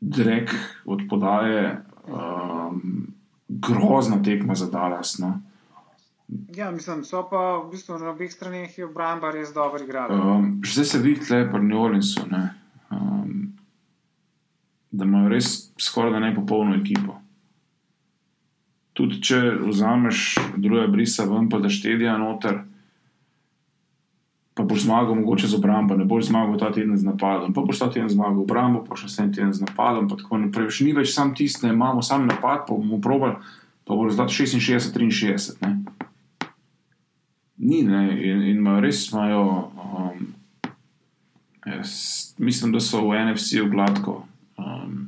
[0.00, 0.54] drek
[0.84, 1.84] od podaje.
[2.06, 3.12] Um,
[3.48, 5.18] grozna tekma za Dallas.
[5.18, 5.40] No.
[6.56, 10.16] Ja, mislim, so pa v bistvu na obeh straneh je obramba res dobro igrala.
[10.16, 12.54] Um, zdaj se vidi, je pri New Orleansu, ne,
[12.90, 13.52] um,
[14.90, 17.18] da imajo res skoraj da nepopolno ekipo.
[18.92, 22.62] Tudi če vzameš druge brisa ven, pa da štedija noter,
[24.54, 27.78] pa boš zmagal mogoče z obrambo, ne boš zmagal ta teden z napadom, pa boš
[27.78, 30.68] ta teden zmagal obrambo, pa še naslednji teden z napadom, pa tako naprej.
[30.68, 33.40] Več ni več sam tisti, ne imamo sam napad, pa bomo probali,
[33.88, 35.56] pa bo rezultat 66-63.
[35.64, 35.72] ne.
[37.62, 39.42] Ni, ne, in, in imajo res imajo.
[39.78, 40.34] Um,
[41.66, 44.24] jaz mislim, da so v NFC-ju gladko.
[44.58, 45.01] Um,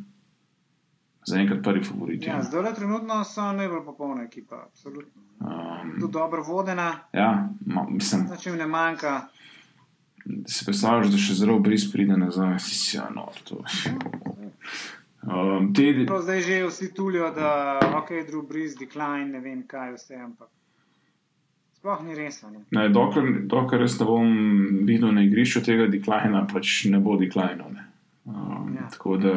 [1.27, 2.27] Zaenkrat prvi favoriti.
[2.27, 5.23] Ja, Ja, zdaj le trenutno so najbolj popolna ekipa, absolutno.
[5.41, 9.27] um, Tudi dobro vodena, ja ma, mislim, na čem ne manjka.
[10.47, 12.59] si predstavljaš, da še zelo bris pride nazaj.
[12.59, 13.61] Si si, ja, no, to.
[15.23, 19.95] Um, te, Prav zdaj že vsi tulijo, da ok, Drew Brees, decline, ne vem kaj
[19.95, 20.49] vse, ampak
[21.75, 22.43] sploh ni res.
[22.71, 22.89] Ne?
[22.89, 24.35] dokler, dokler res ne bom
[24.85, 27.71] videl na igrišču tega deklina, pač ne bo deklina.
[28.25, 28.89] Um, Ja.
[28.91, 29.33] Tako da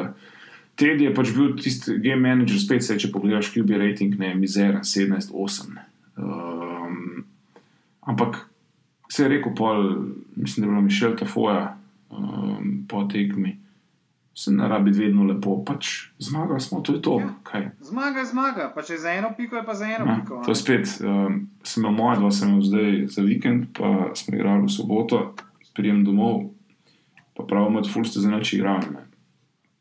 [0.78, 4.84] Ted je pač bil tisti game manager, spet se, če pogledaš QB rating, ne, mizeren,
[4.86, 5.71] 17-8.
[5.73, 5.86] ne.
[6.17, 7.23] Um,
[8.05, 8.43] ampak
[9.09, 9.88] se je rekel, pol,
[10.36, 11.78] mislim, da je bilo Mišel Tafoja
[12.09, 13.55] um, po tekmi.
[14.38, 17.15] Se ne rabi vedno lepo, pač zmagali smo, to je to.
[17.23, 17.32] Ja.
[17.43, 17.71] Kaj?
[17.82, 20.43] Zmaga zmaga, pa če za eno piko je pa za eno Ja, piko.
[20.45, 24.38] to je spet, um, sem imel moja dva, sem imel zdaj za vikend, pa smo
[24.38, 25.23] igrali v soboto,
[25.73, 26.51] prijem domov,
[27.34, 28.93] pa pravimo, da fulste za noč igrali.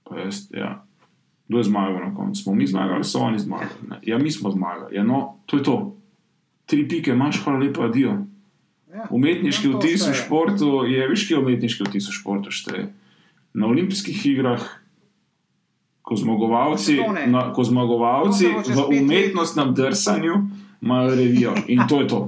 [0.08, 0.85] Pa jaz, ja,
[1.48, 2.42] kdo je zmagal na koncu?
[2.42, 3.70] Smo mi zmagali, so oni zmagali.
[3.88, 3.98] Ne.
[4.02, 4.96] Ja, mi smo zmagali.
[4.96, 5.96] Ja, no, to je to.
[6.66, 8.16] Tri pike, imaš hvala lepa, adijo.
[8.88, 12.88] Ja, Umetniški to vtis v športu je, veš, kaj je umetniški vtis v športu šteje.
[13.52, 14.62] Na olimpijskih igrah,
[16.02, 20.34] ko zmagovalci, na, ko zmagovalci v umetnostnem drsanju
[20.80, 22.20] imajo revijo in to je to.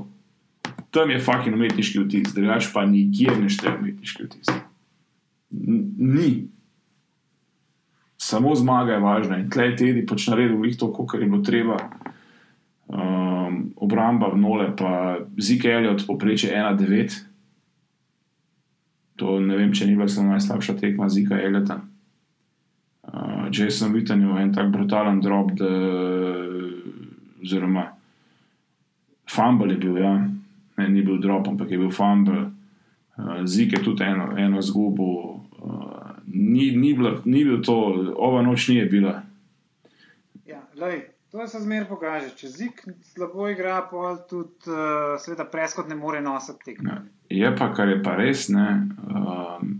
[0.90, 4.48] Tam je fucking umetniški vtis, drugače pa nikjer ne šteje umetniški vtis.
[5.50, 6.48] N- Ni.
[8.18, 11.78] Samo zmaga je važna in tleh tedi pač naredil jih to, kar je bilo treba.
[12.88, 17.14] Um, obramba v nole, pa Zike Elliot poprečje 1-9.
[19.18, 21.80] To ne vem, če ni bila samo najslabša tekma Zika Elliota.
[23.08, 25.70] Uh, Jason Witten je en tak brutalen drop, da,
[27.42, 27.86] oziroma
[29.28, 30.14] fumble je bil, ja.
[30.78, 32.48] Ne, ni bil drop, ampak je bil fumble.
[33.18, 35.10] Uh, Zik je tudi eno, eno zgubo,
[35.62, 37.76] uh, ni, ni, bila, ni bil to,
[38.16, 39.22] ova noč ni bila.
[40.46, 42.30] Ja, lej, to se zmeraj pokaže.
[42.36, 46.88] Če zik slabo igra, pol tudi uh, seveda preskot ne more nositi tega.
[46.88, 47.02] Ja.
[47.28, 48.68] Je pa, kar je pa res, ne.
[49.04, 49.74] Um,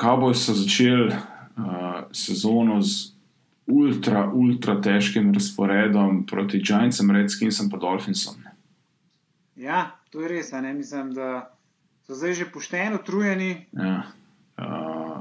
[0.00, 3.12] Cowboys so začeli uh, sezono z
[3.70, 8.40] ultra, ultra težkim razporedom proti Giantsom, Redskingsom in Dolphinsom.
[8.42, 8.50] ne.
[9.60, 10.52] Ja, to je res.
[10.52, 10.72] Ne?
[10.74, 11.52] Mislim, da
[12.06, 14.02] so zdaj že pošteno utrujeni Ja.
[14.58, 14.64] Uh,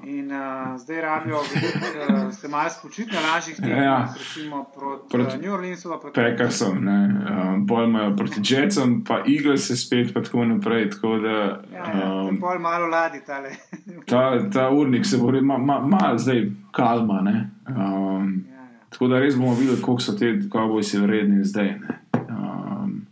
[0.03, 0.37] in uh,
[0.77, 4.13] zdaj rabijo uh, se malo spočiti na lažjih tekmah, Ja.
[4.19, 5.89] recimo proti, Proti proti New Orleansu.
[6.01, 10.89] Proti Packersom, um, pol imajo proti Jetsom, pa Eagles je spet, pa tako naprej.
[10.89, 13.49] Tako da, Ja, ja, um, um, pol malo ladi tale.
[14.09, 17.21] ta, ta urnik se bo malo ma, ma, zdaj kalma.
[17.21, 18.67] Ne, um, ja, ja.
[18.89, 21.65] Tako da res bomo videli, koliko so te kavbojci vredni zdaj.
[21.79, 21.99] ne.
[22.29, 23.05] Um,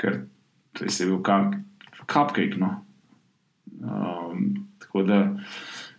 [0.00, 0.20] ker
[0.72, 1.52] to je bil kap,
[2.08, 2.56] cupcake.
[2.56, 2.84] No.
[3.82, 4.61] Um,
[4.92, 5.36] tako da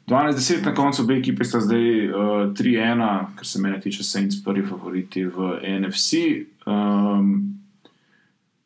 [0.07, 2.15] 12-10 na koncu, obe ekipi sta zdaj uh,
[2.53, 6.13] 3-1, kar se mene tiče, Saints prvi favoriti v NFC.
[6.65, 7.59] Um,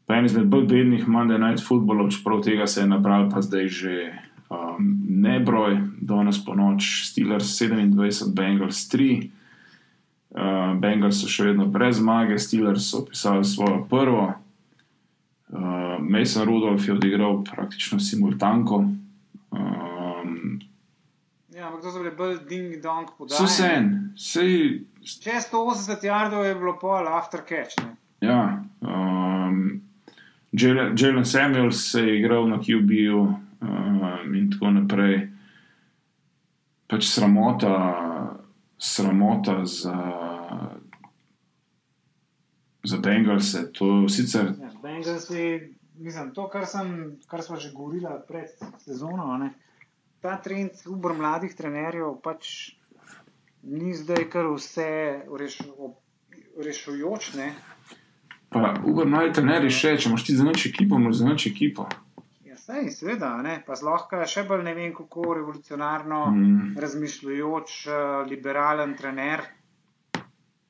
[0.06, 3.68] pa en izmed bolj bednih Monday Night Footballov, čeprav tega se je nabral, pa zdaj
[3.68, 4.14] že
[4.50, 9.30] um, nebroj, danes po noč Steelers 27, Bengals 3.
[10.38, 14.34] Uh, Bengals so še vedno brez zmage, Steelers so pisali svojo prvo.
[15.48, 18.88] Uh, Mason Rudolph je odigral praktično simultanko.
[20.22, 20.60] Um,
[21.56, 23.38] ja, ampak to so bile bolj ding-dong podaje.
[23.38, 27.80] so se en, sej, Čez 180 jardov je bilo pol after catch.
[27.80, 27.96] Ne?
[28.20, 28.64] ja.
[28.82, 29.82] Um,
[30.52, 33.20] Jalen Jalen Samuels se je igral na QB-ju
[33.62, 35.30] um, in tako naprej.
[36.88, 37.74] Pač sramota,
[38.78, 39.98] sramota za,
[42.84, 43.72] za Bengalse.
[43.72, 48.48] To sicer Ja, Bengalsi, mislim, to, kar, sem, kar smo že govorili pred
[48.80, 49.52] sezono, ne,
[50.28, 52.52] ta trend ubor mladih trenerjev pač
[53.64, 54.88] ni zdaj kar vse
[55.34, 55.58] reš,
[56.58, 57.34] rešujoč.
[57.36, 57.48] Ne?
[58.50, 61.48] Pa, Uber, naj te ne reši, če imaš ti za noč ekipo, imaš za noč
[61.48, 61.88] ekipo.
[62.44, 66.76] Ja, sej, seveda, ne, pa zlohka še bolj ne vem, kako revolucionarno Mm.
[66.78, 69.44] razmišljujoč, eh, liberalen trener.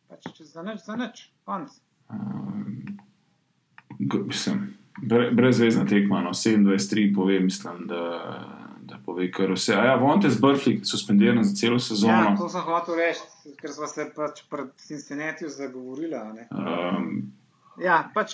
[0.07, 1.69] Pač čez za nič, za nič, konc.
[2.09, 2.97] Um,
[3.99, 4.63] g- mislim,
[4.97, 8.01] bre, brezvezna tekma, no, 27-3 pove, mislim, da
[9.07, 9.71] pove kar vse.
[9.73, 12.35] A ja, Vonte z Brflik suspendiran za celo Ja, sezono.
[12.35, 13.23] to sem hotel reči,
[13.55, 16.19] ker smo se pač pred Cincinnati zagovorili.
[16.51, 17.31] Um,
[17.79, 18.33] Ja, pač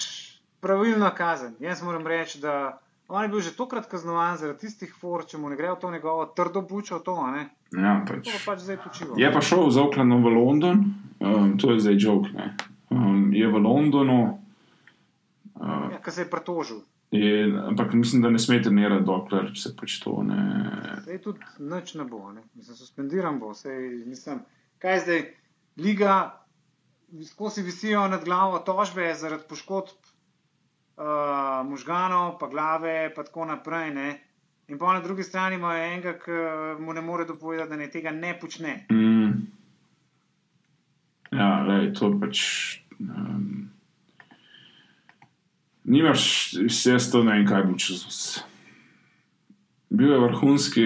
[0.60, 1.54] pravilno kazen.
[1.60, 5.50] Jaz moram reči, da on je bil že tokrat kaznovan zaradi tistih for, če mu
[5.52, 7.50] ne gre v to njegovo trdo bučo, to, ne.
[7.76, 8.32] ja, To pač.
[8.32, 9.14] pa pač zdaj počiva.
[9.20, 10.78] Je pa šel z Oaklandom v London,
[11.20, 12.00] um, to je zdaj
[12.34, 12.56] ne.
[12.90, 14.40] Um, je v Londonu,
[15.60, 16.82] uh, Ja, ker se je pretožil.
[17.14, 20.44] Je, ampak mislim, da ne sme trenirati, dokler se pač to ne.
[21.06, 22.42] Zdaj tudi nič ne bo, ne.
[22.56, 23.54] Mislim, suspendiran bo.
[23.54, 24.42] Sej, mislim,
[24.82, 25.22] kaj zdaj,
[25.78, 26.16] liga,
[27.30, 29.94] skozi visijo nad glavo tožbe zaradi poškodb
[30.98, 33.94] uh, možganov, pa glave, pa tako naprej.
[33.94, 34.10] Ne.
[34.68, 36.40] In pa na drugi strani ima enega, ki
[36.80, 38.86] mu ne more dopovedati, da ne tega ne počne.
[38.92, 39.32] Mm.
[41.34, 42.42] Ja, lej, to pač.
[43.00, 43.63] Um,
[45.94, 46.24] nimaš,
[46.66, 48.04] vse to ne vem, kaj bo čez.
[49.94, 50.86] Bil je vrhunski,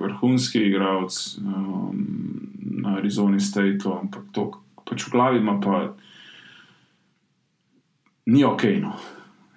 [0.00, 2.04] vrhunski igralec um,
[2.82, 4.52] na Arizoni State, ampak to
[4.86, 5.82] pač v glavi ima pa.
[8.30, 8.94] Ni ok, no.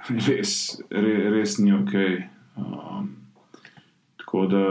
[0.28, 1.94] Res, re, res ni ok.
[2.58, 3.10] Um,
[4.20, 4.66] tako da,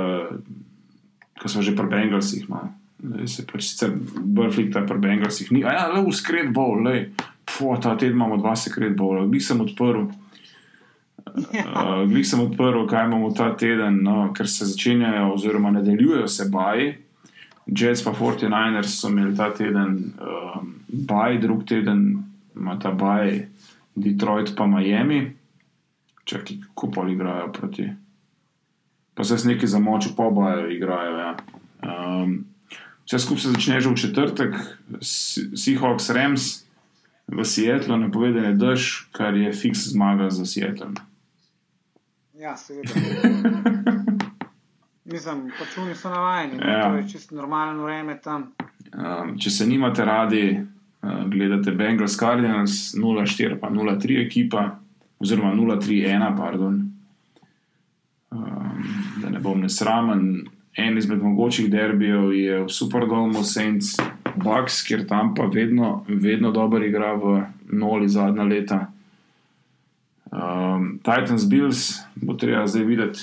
[1.39, 2.67] ko smo že pri Bengalsih, no.
[3.03, 5.63] Zdaj se pač sicer Brflik ta pri Bengalsih ni.
[5.63, 7.13] A ja, le v skred bol, le.
[7.53, 9.27] Pfu, ta teden imamo dva sekret bola.
[9.27, 10.07] Glih sem odprl.
[11.33, 16.49] Uh, Glih sem odprl, kaj imamo ta teden, no, ker se začenjajo, oziroma nadaljujejo se
[16.49, 16.95] baji.
[17.67, 22.25] Jets pa 49ers so imeli ta teden um, baj, drug teden
[22.57, 23.45] ima ta baj
[23.95, 25.21] Detroit pa Miami.
[26.25, 27.87] Čakaj, kako pa igrajo proti.
[29.15, 31.17] Pa se z neki za moč po boju igrajo.
[31.19, 31.37] Ja.
[31.85, 32.45] Um,
[33.05, 34.57] vse skupaj se začne že v četrtek,
[35.01, 36.63] Se- Seahawks Rams
[37.29, 40.91] v Seattlu, napovedan je dež, kar je fiks zmaga za Seattle.
[42.35, 42.91] Ja, seveda.
[45.13, 46.89] Mislim, pač oni so navajeni, Ja.
[46.91, 48.53] to je čisto normalno vreme tam.
[48.93, 50.61] Um, če se nimate radi,
[51.03, 54.79] uh, gledate Bengals Cardinals 0-4 pa 0-3 ekipa,
[55.19, 56.93] oziroma 0-3-1, pardon.
[58.31, 58.85] Um,
[59.23, 60.45] da ne bom nesramen.
[60.77, 63.97] En izmed mogočih derbijev je v Superdomu Saints
[64.37, 68.87] Bucks, kjer tam pa vedno, vedno dobro igra v noli zadnja leta.
[70.33, 73.21] Um, Titans Bills bo treba zdaj videti,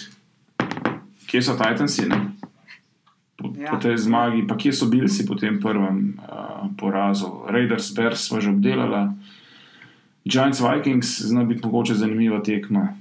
[1.28, 2.20] kje so Titansi, ne?
[3.36, 3.72] Po, Ja.
[3.72, 7.46] po tej zmagi, pa kje so bili si po tem prvem uh, porazu.
[7.48, 9.10] Raiders, Bears smo že obdelali,
[10.26, 12.94] Giants, Vikings, zna biti mogoče zanimiva tekma.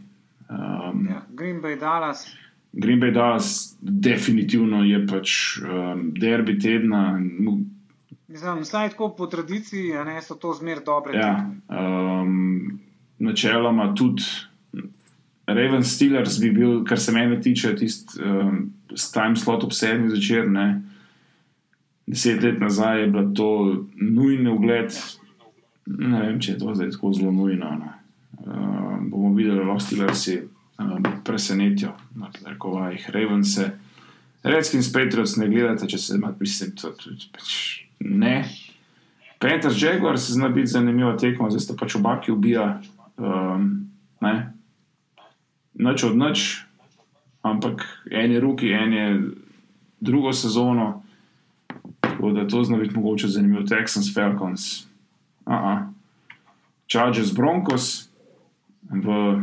[0.49, 1.23] Um, Ja.
[1.37, 2.25] Green Bay, Dallas.
[2.73, 7.21] Green Bay Dallas definitivno je pač um, derbi tedna.
[8.29, 11.17] Mislim, saj tako po tradiciji, a ne so to zmer dobre.
[11.17, 12.81] Ja, um,
[13.19, 14.23] načeloma tudi
[15.47, 18.73] Raven Steelers bi bil, kar se mene tiče, tisti um,
[19.13, 20.51] time slot ob sedmih zvečer.
[20.51, 20.83] Ne.
[22.07, 23.49] Deset let nazaj je bilo to
[23.97, 24.93] nujno ugled.
[25.87, 27.73] Ne vem, če je to zdaj tako zelo nujno.
[27.81, 27.95] No.
[28.45, 30.43] Um, bomo videli, lahko Steelersi
[30.79, 33.71] um, presenetijo na rekovajih Ravense.
[34.45, 38.45] Redskins Patriots ne gledate, če se ima mislim, to, to, pač ne.
[39.39, 42.81] Panthers Jaguars zna biti zanimiva tekma, zdaj sta pač oba, ki ubija.
[43.17, 43.91] Um,
[44.21, 44.53] ne.
[45.75, 46.47] Noč od noč,
[47.43, 49.07] ampak en je ruki, en je
[50.01, 51.03] drugo sezono.
[52.01, 53.63] Tako da to zna biti mogoče zanimivo.
[53.63, 54.87] Texans, Falcons,
[55.47, 55.87] uh-uh.
[56.89, 58.09] Chargers, Broncos
[58.91, 59.39] v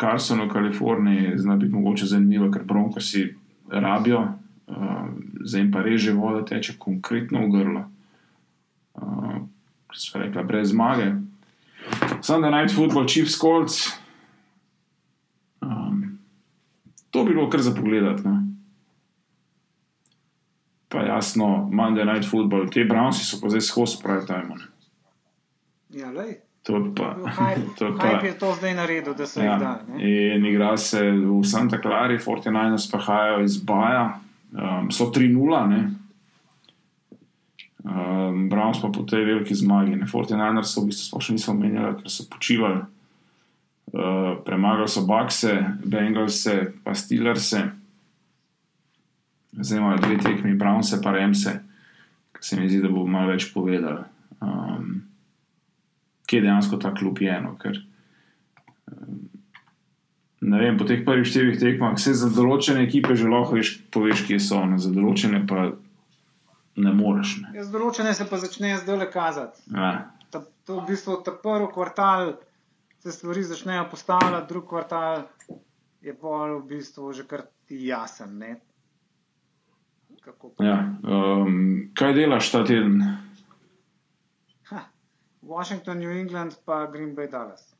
[0.00, 3.34] Carsonu, Kaliforniji, zna biti mogoče zanimivo, ker Broncosi
[3.68, 4.28] rabijo,
[4.66, 5.08] uh,
[5.44, 7.84] zdaj pa reže voda teče konkretno v grlo.
[8.94, 9.42] Uh,
[9.92, 11.12] Sva rekla, brez zmage.
[12.22, 13.90] Sunday night football, Chiefs, Colts.
[15.60, 16.18] Um,
[17.10, 18.22] to bi bilo kar za pogledati.
[18.24, 18.42] No?
[20.88, 24.48] Pa jasno, Monday night football, te Brownsi so pa zdaj skozi pravi time.
[24.48, 24.66] Ne?
[26.00, 26.40] Ja, lej.
[26.62, 27.16] To je pa.
[27.78, 29.56] To je pa hype je to zdaj naredil, da jih ja.
[29.58, 29.80] dali.
[29.88, 30.34] ne.
[30.36, 34.20] In igra se v Santa Clara, 49ers prihajajo iz Baja,
[34.52, 35.68] um, so 3-0.
[35.68, 35.82] ne.
[37.82, 39.96] Um, Browns pa po tej veliki zmagi.
[39.96, 40.06] Ne?
[40.06, 42.86] 49ers so v bistvu sploh še niso omenjali, ker so počivali.
[43.92, 45.52] Uh, premagali so Bakse,
[45.84, 47.66] Bengalse, pa Steelerse.
[49.52, 51.58] Zdaj imajo dve tekmi, Brownse pa Remse,
[52.32, 54.06] ki se mi zdi, da bo malo več povedal.
[54.40, 55.02] Um,
[56.24, 57.34] kje dejansko ta klub je.
[57.44, 57.82] No, ker,
[60.42, 64.40] vem, po teh prvih štirih tekmah, vse za določene ekipe že lahko veš, poveš, kje
[64.42, 65.70] so, ne, za določene pa
[66.76, 67.36] ne moreš.
[67.44, 67.52] Ne.
[67.60, 69.62] Jaz določene se pa začne zdaj le kazati.
[69.70, 69.92] Ja,
[70.32, 72.38] Ta, to v bistvu ta prvi kvartal
[73.04, 75.26] se stvari začnejo postavljati, drugi kvartal
[76.00, 78.38] je pol v bistvu že kar ti jasen.
[78.38, 78.54] Ne?
[80.24, 80.64] Kako pa?
[80.64, 80.78] ja.
[81.02, 83.02] Um, kaj delaš ta teden?
[84.70, 84.86] Ha,
[85.42, 87.71] Washington, New England, pa Green Bay, Dallas.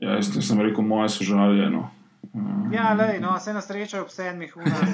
[0.00, 1.90] Ja, jaz sem rekel, moje so žaljeno.
[2.32, 4.92] Um, Ja, lej, no, se na srečo ob sedmih urah,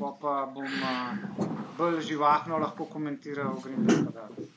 [0.00, 1.46] pa, pa bom uh,
[1.78, 3.58] bolj živahno lahko komentiral.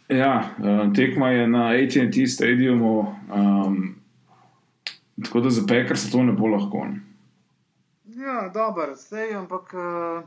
[0.09, 2.99] Ja, um, tekma je na ATT stadiumu,
[3.35, 3.95] um,
[5.23, 6.85] tako da za Pekar se to ne bo lahko.
[6.85, 7.01] ne.
[8.05, 10.23] Ja, dober, sej, ampak uh,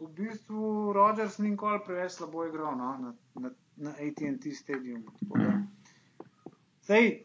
[0.00, 5.10] v bistvu Rodgers ni nikoli preveč slabo igral no, na, na, na ATT stadiumu.
[5.34, 5.58] da.
[6.82, 7.24] Sej,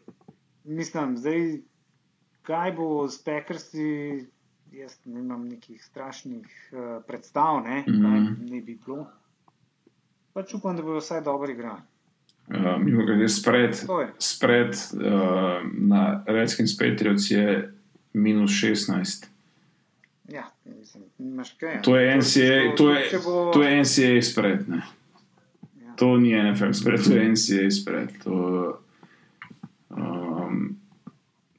[0.64, 1.58] mislim, zdaj,
[2.42, 4.26] kaj bo s Packersi,
[4.72, 8.02] jaz nimam nekih strašnih uh, predstav, ne, Mhm.
[8.02, 9.06] kaj ne bi bilo.
[10.32, 11.80] Pač upam, da bodo vsaj dobro igrali.
[12.46, 13.76] Uh, Mimo grede, spred,
[14.20, 15.00] spred uh,
[15.72, 17.72] na Redskins Patriots je
[18.14, 19.26] minus 16.
[20.26, 21.82] Ja, mislim, nimaš kaj.
[21.82, 24.68] To je NCA, to je, če bo- to je NCA spred.
[24.68, 24.82] Ne.
[25.78, 25.94] Ja.
[25.94, 28.08] To ni NFL spred, to je NCA spred.
[28.24, 28.34] To,
[29.90, 30.23] um,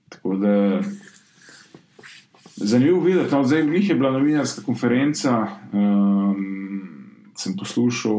[0.09, 0.81] tako da.
[2.55, 5.47] Zanimivo videti, no, zdaj njih je bila novinarska konferenca.
[5.73, 6.55] Um,
[7.35, 8.13] sem poslušal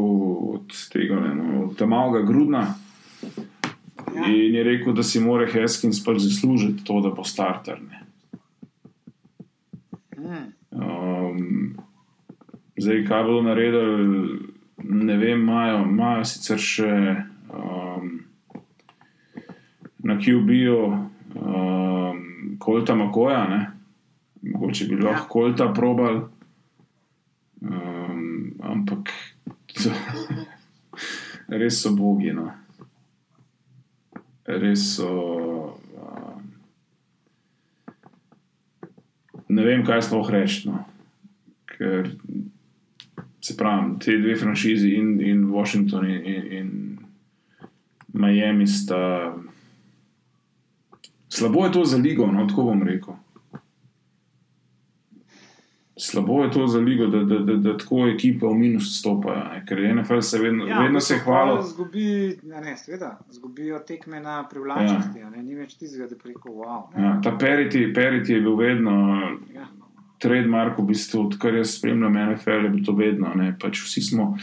[0.53, 2.75] od tega, ne, no, od malega Grudna.
[4.15, 4.27] Ja.
[4.27, 7.81] In je rekel, da si mora Heskins pač zaslužiti to, da bo starter.
[7.81, 8.03] Ne.
[10.71, 11.77] Um,
[12.77, 14.39] zdaj, kaj bodo naredili,
[14.77, 16.93] ne vem, imajo, imajo sicer še
[17.49, 18.11] um,
[19.97, 20.79] na QB-ju
[21.41, 23.77] um, Kolta Makoja, ne?
[24.41, 25.27] mogoče bi lahko Ja.
[25.29, 26.29] Kolta probal,
[27.61, 29.09] um, ampak
[29.83, 29.89] to,
[31.59, 32.33] res so bogi.
[32.33, 32.51] No.
[34.45, 35.79] Res so.
[35.97, 36.53] Um,
[39.49, 40.69] ne vem, kaj sploh reči.
[40.69, 40.85] No.
[41.65, 42.11] Ker
[43.41, 46.97] se pravi, te dve franšizi in, in Washington in, in, in
[48.13, 49.33] Miami sta.
[51.29, 53.13] Slabo je to za ligo, no, tako bom rekel.
[55.99, 59.43] Slabo je to za ligo, da, da, da, da tako ekipe v minus stopajo.
[59.43, 59.63] Ne?
[59.65, 64.43] Ker NFL se vedno, ja, vedno se pol Zgubi, ne, ne, seveda, zgubijo tekme na
[64.49, 65.29] privlačnosti, ja.
[65.29, 66.85] ni več tistega, da rekel, wow.
[66.95, 68.93] Ne, Ja, ta Periti, Periti je bil vedno
[69.53, 69.65] ja.
[70.21, 73.33] trademark, v bistvu, odkar jaz spremljam NFL, je bilo to vedno.
[73.35, 73.55] Ne?
[73.59, 74.35] Pač vsi smo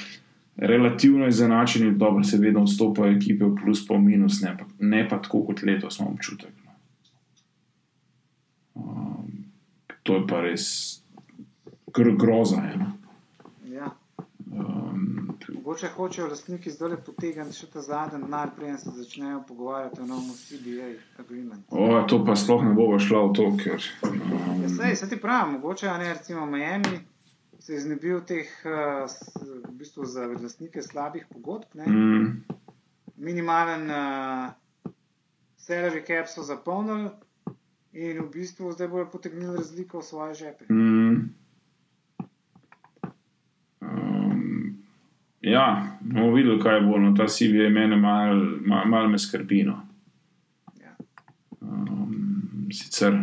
[0.57, 5.09] relativno izenačeni, dobro se vedno odstopajo ekipe v plus, pa v minus, ne pa, ne
[5.09, 6.51] pa tako kot letos, imamo občutek.
[6.65, 6.73] No.
[8.75, 9.45] Um,
[10.05, 10.67] to je pa res
[11.95, 12.61] gr groza.
[12.69, 12.91] Je, no.
[13.73, 13.89] Ja.
[14.53, 20.07] um, Mogoče hočejo lastniki zdaj potegniti še ta zadnji denar, preden se začnejo pogovarjati o
[20.07, 20.91] novem CBA
[21.23, 21.65] agreement.
[21.71, 23.89] o, to pa sploh ne bo šlo v to, ker.
[24.05, 27.01] Um, Ja, sej, se ti pravi, mogoče ne, recimo Miami
[27.65, 29.09] se je znebil teh uh,
[29.41, 31.73] v bistvu za lastnike slabih pogodb.
[31.75, 31.87] Ne?
[31.89, 32.45] mm,
[33.17, 34.93] Minimalen uh,
[35.57, 37.09] salary cap so zapolnili
[37.95, 40.65] in v bistvu zdaj bojo potegnili razliko v svoje žepe.
[40.69, 41.35] Mm.
[43.81, 44.77] Um,
[45.41, 46.99] ja, bomo videli, kaj bo.
[46.99, 49.63] No, ta CBA mene malo mal, mal me skrbi.
[49.63, 49.79] No.
[50.83, 50.97] Ja.
[51.61, 53.15] Um, sicer,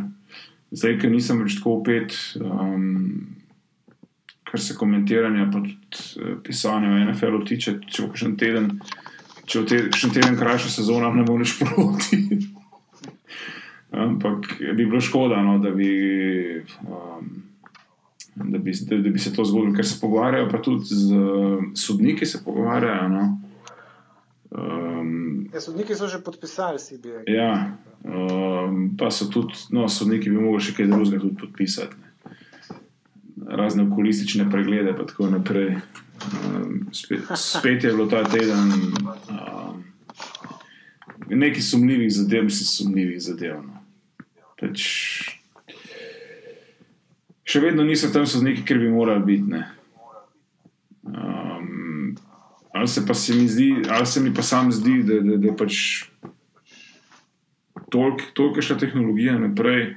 [0.72, 3.28] zdaj, ker nisem več tako opet, um,
[4.48, 8.72] kar se komentiranja, tudi eh, pisanja o NFL-u tiče, če bo še en teden,
[9.46, 12.51] če bo te, še en teden krajša sezona, ne bo nič proti.
[13.92, 17.44] Ampak bi bilo škoda, no, da, bi, um,
[18.36, 21.64] da, bi, da, da bi se to zgodilo, ker se pogovarjajo, pa tudi z uh,
[21.76, 23.10] sodniki se pogovarjajo.
[23.10, 23.26] No.
[24.52, 27.28] Um, Ja, sodniki so že podpisali CBA.
[27.28, 31.96] ja, um, pa so tudi, no, sodniki bi mogli še kaj drugega tudi podpisati.
[32.00, 32.08] Ne.
[33.58, 35.76] Razne okulistične preglede, pa tako naprej.
[36.24, 38.72] Um, spet, spet je bilo ta teden.
[39.28, 39.84] Um,
[41.28, 43.60] Nekaj sumljivih zadev, mislim, sumljivih zadev.
[43.64, 43.81] No.
[44.62, 44.82] Pač,
[47.44, 49.50] še vedno niso tam sodniki, ker bi morali biti.
[49.50, 49.64] ne.
[51.02, 52.14] Um,
[52.74, 55.56] ali se pa se mi zdi, ali se mi pa sam zdi, da, da, da
[55.58, 56.06] pač
[57.92, 59.96] toliko toliko je šla tehnologija naprej,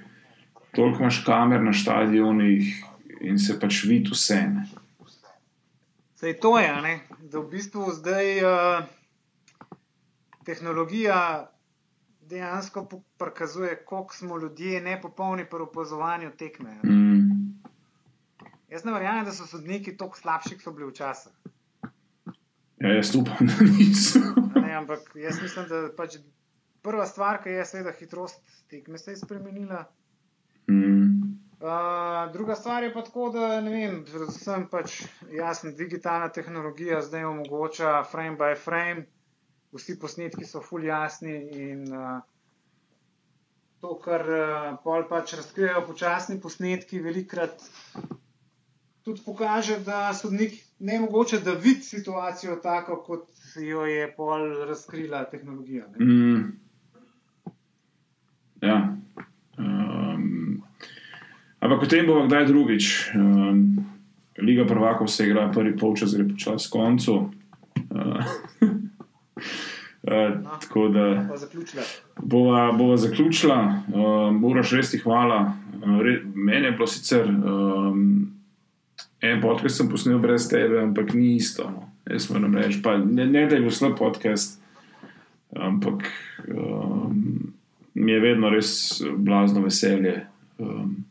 [0.74, 2.72] toliko imaš kamer na stadionih
[3.20, 4.40] in se pač vidi vse.
[4.56, 4.66] Ne.
[6.16, 7.00] Sej to je, ne?
[7.20, 8.84] da v bistvu zdaj uh,
[10.44, 11.46] tehnologija
[12.28, 16.70] dejansko prikazuje, koliko smo ljudje nepopolni pri opazovanju tekme.
[16.70, 16.92] a ne.
[16.92, 17.24] Mm,
[18.68, 21.32] Jaz ne verjamem, da so sodniki tako slabši, kot so bili včasih.
[22.80, 24.18] ja, jaz upam, da niso.
[24.56, 26.16] Ne, ampak jaz mislim, da pač
[26.82, 29.84] prva stvar, ki je, seveda, hitrost tekme se je spremenila.
[30.70, 31.04] Mm,
[31.64, 34.98] Uh, druga stvar je pa tako, da ne vem, predvsem pač
[35.32, 39.06] jasno, digitalna tehnologija zdaj omogoča frame by frame,
[39.74, 42.20] vsi posnetki so fully jasni in uh,
[43.80, 47.66] to, kar uh, pol pač razkrijajo počasni posnetki, velikrat
[49.04, 53.28] tudi pokaže, da sodnik ne mogoče, da vidi situacijo tako, kot
[53.60, 55.86] jo je pol razkrila tehnologija.
[55.98, 56.04] Ne?
[56.06, 56.52] mm,
[58.62, 58.78] ja.
[59.58, 60.62] Um,
[61.60, 63.10] ampak o tem bomo kdaj drugič.
[63.14, 63.84] Um,
[64.38, 67.14] Liga prvakov se igra, prvi polčas gre počasi koncu.
[67.90, 68.32] Uh,
[69.36, 71.28] uh, tako da.
[72.16, 75.52] Bova, bova zaključila, um, moraš res ti hvala.
[75.82, 78.32] Uh, re, meni je bilo sicer um,
[79.20, 81.70] en podcast, sem posnel brez tebe, ampak ni isto.
[81.70, 81.90] No.
[82.10, 84.60] Jaz moram reči, pa ne, ne da je bil slab podcast,
[85.56, 86.04] ampak
[86.48, 87.52] um,
[87.94, 90.26] mi je vedno res blazno veselje.
[90.58, 91.04] Um,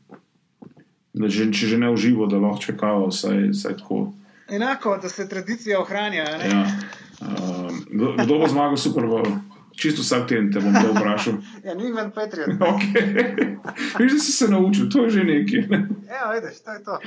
[1.14, 4.14] da že, če že ne uživo, da lahko čakava, vsaj, vsaj tako.
[4.50, 6.26] Enako, da se tradicija ohranja.
[6.38, 6.50] ne?
[6.50, 6.64] Ja.
[7.24, 9.28] Um, kdo, bo zmagal Super Bowl?
[9.74, 11.34] Čisto vsak teden te bom to vprašal.
[11.66, 12.50] Ja, New England Patriot.
[12.60, 13.58] Okay.
[14.00, 15.64] Veš, da si se naučil, to je že nekaj.
[16.06, 17.00] Ja, vidiš, to je to.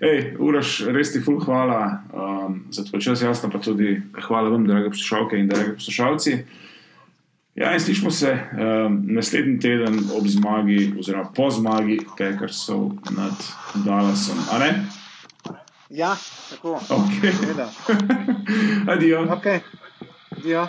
[0.00, 4.66] Ej, Uraš, res ti ful hvala um, za tvoj čas, jasno pa tudi hvala vam,
[4.66, 6.32] drage poslušalke in drage poslušalci.
[7.54, 13.34] Ja, in slišmo se um, naslednji teden ob zmagi, oziroma po zmagi Packersov nad
[13.74, 14.38] Dallasom.
[15.88, 16.16] Ja,
[16.50, 16.72] tako.
[16.74, 17.34] Ok.
[17.40, 17.70] Seveda.
[18.92, 19.22] Adijo.
[19.22, 19.44] Ok,
[20.42, 20.68] dio.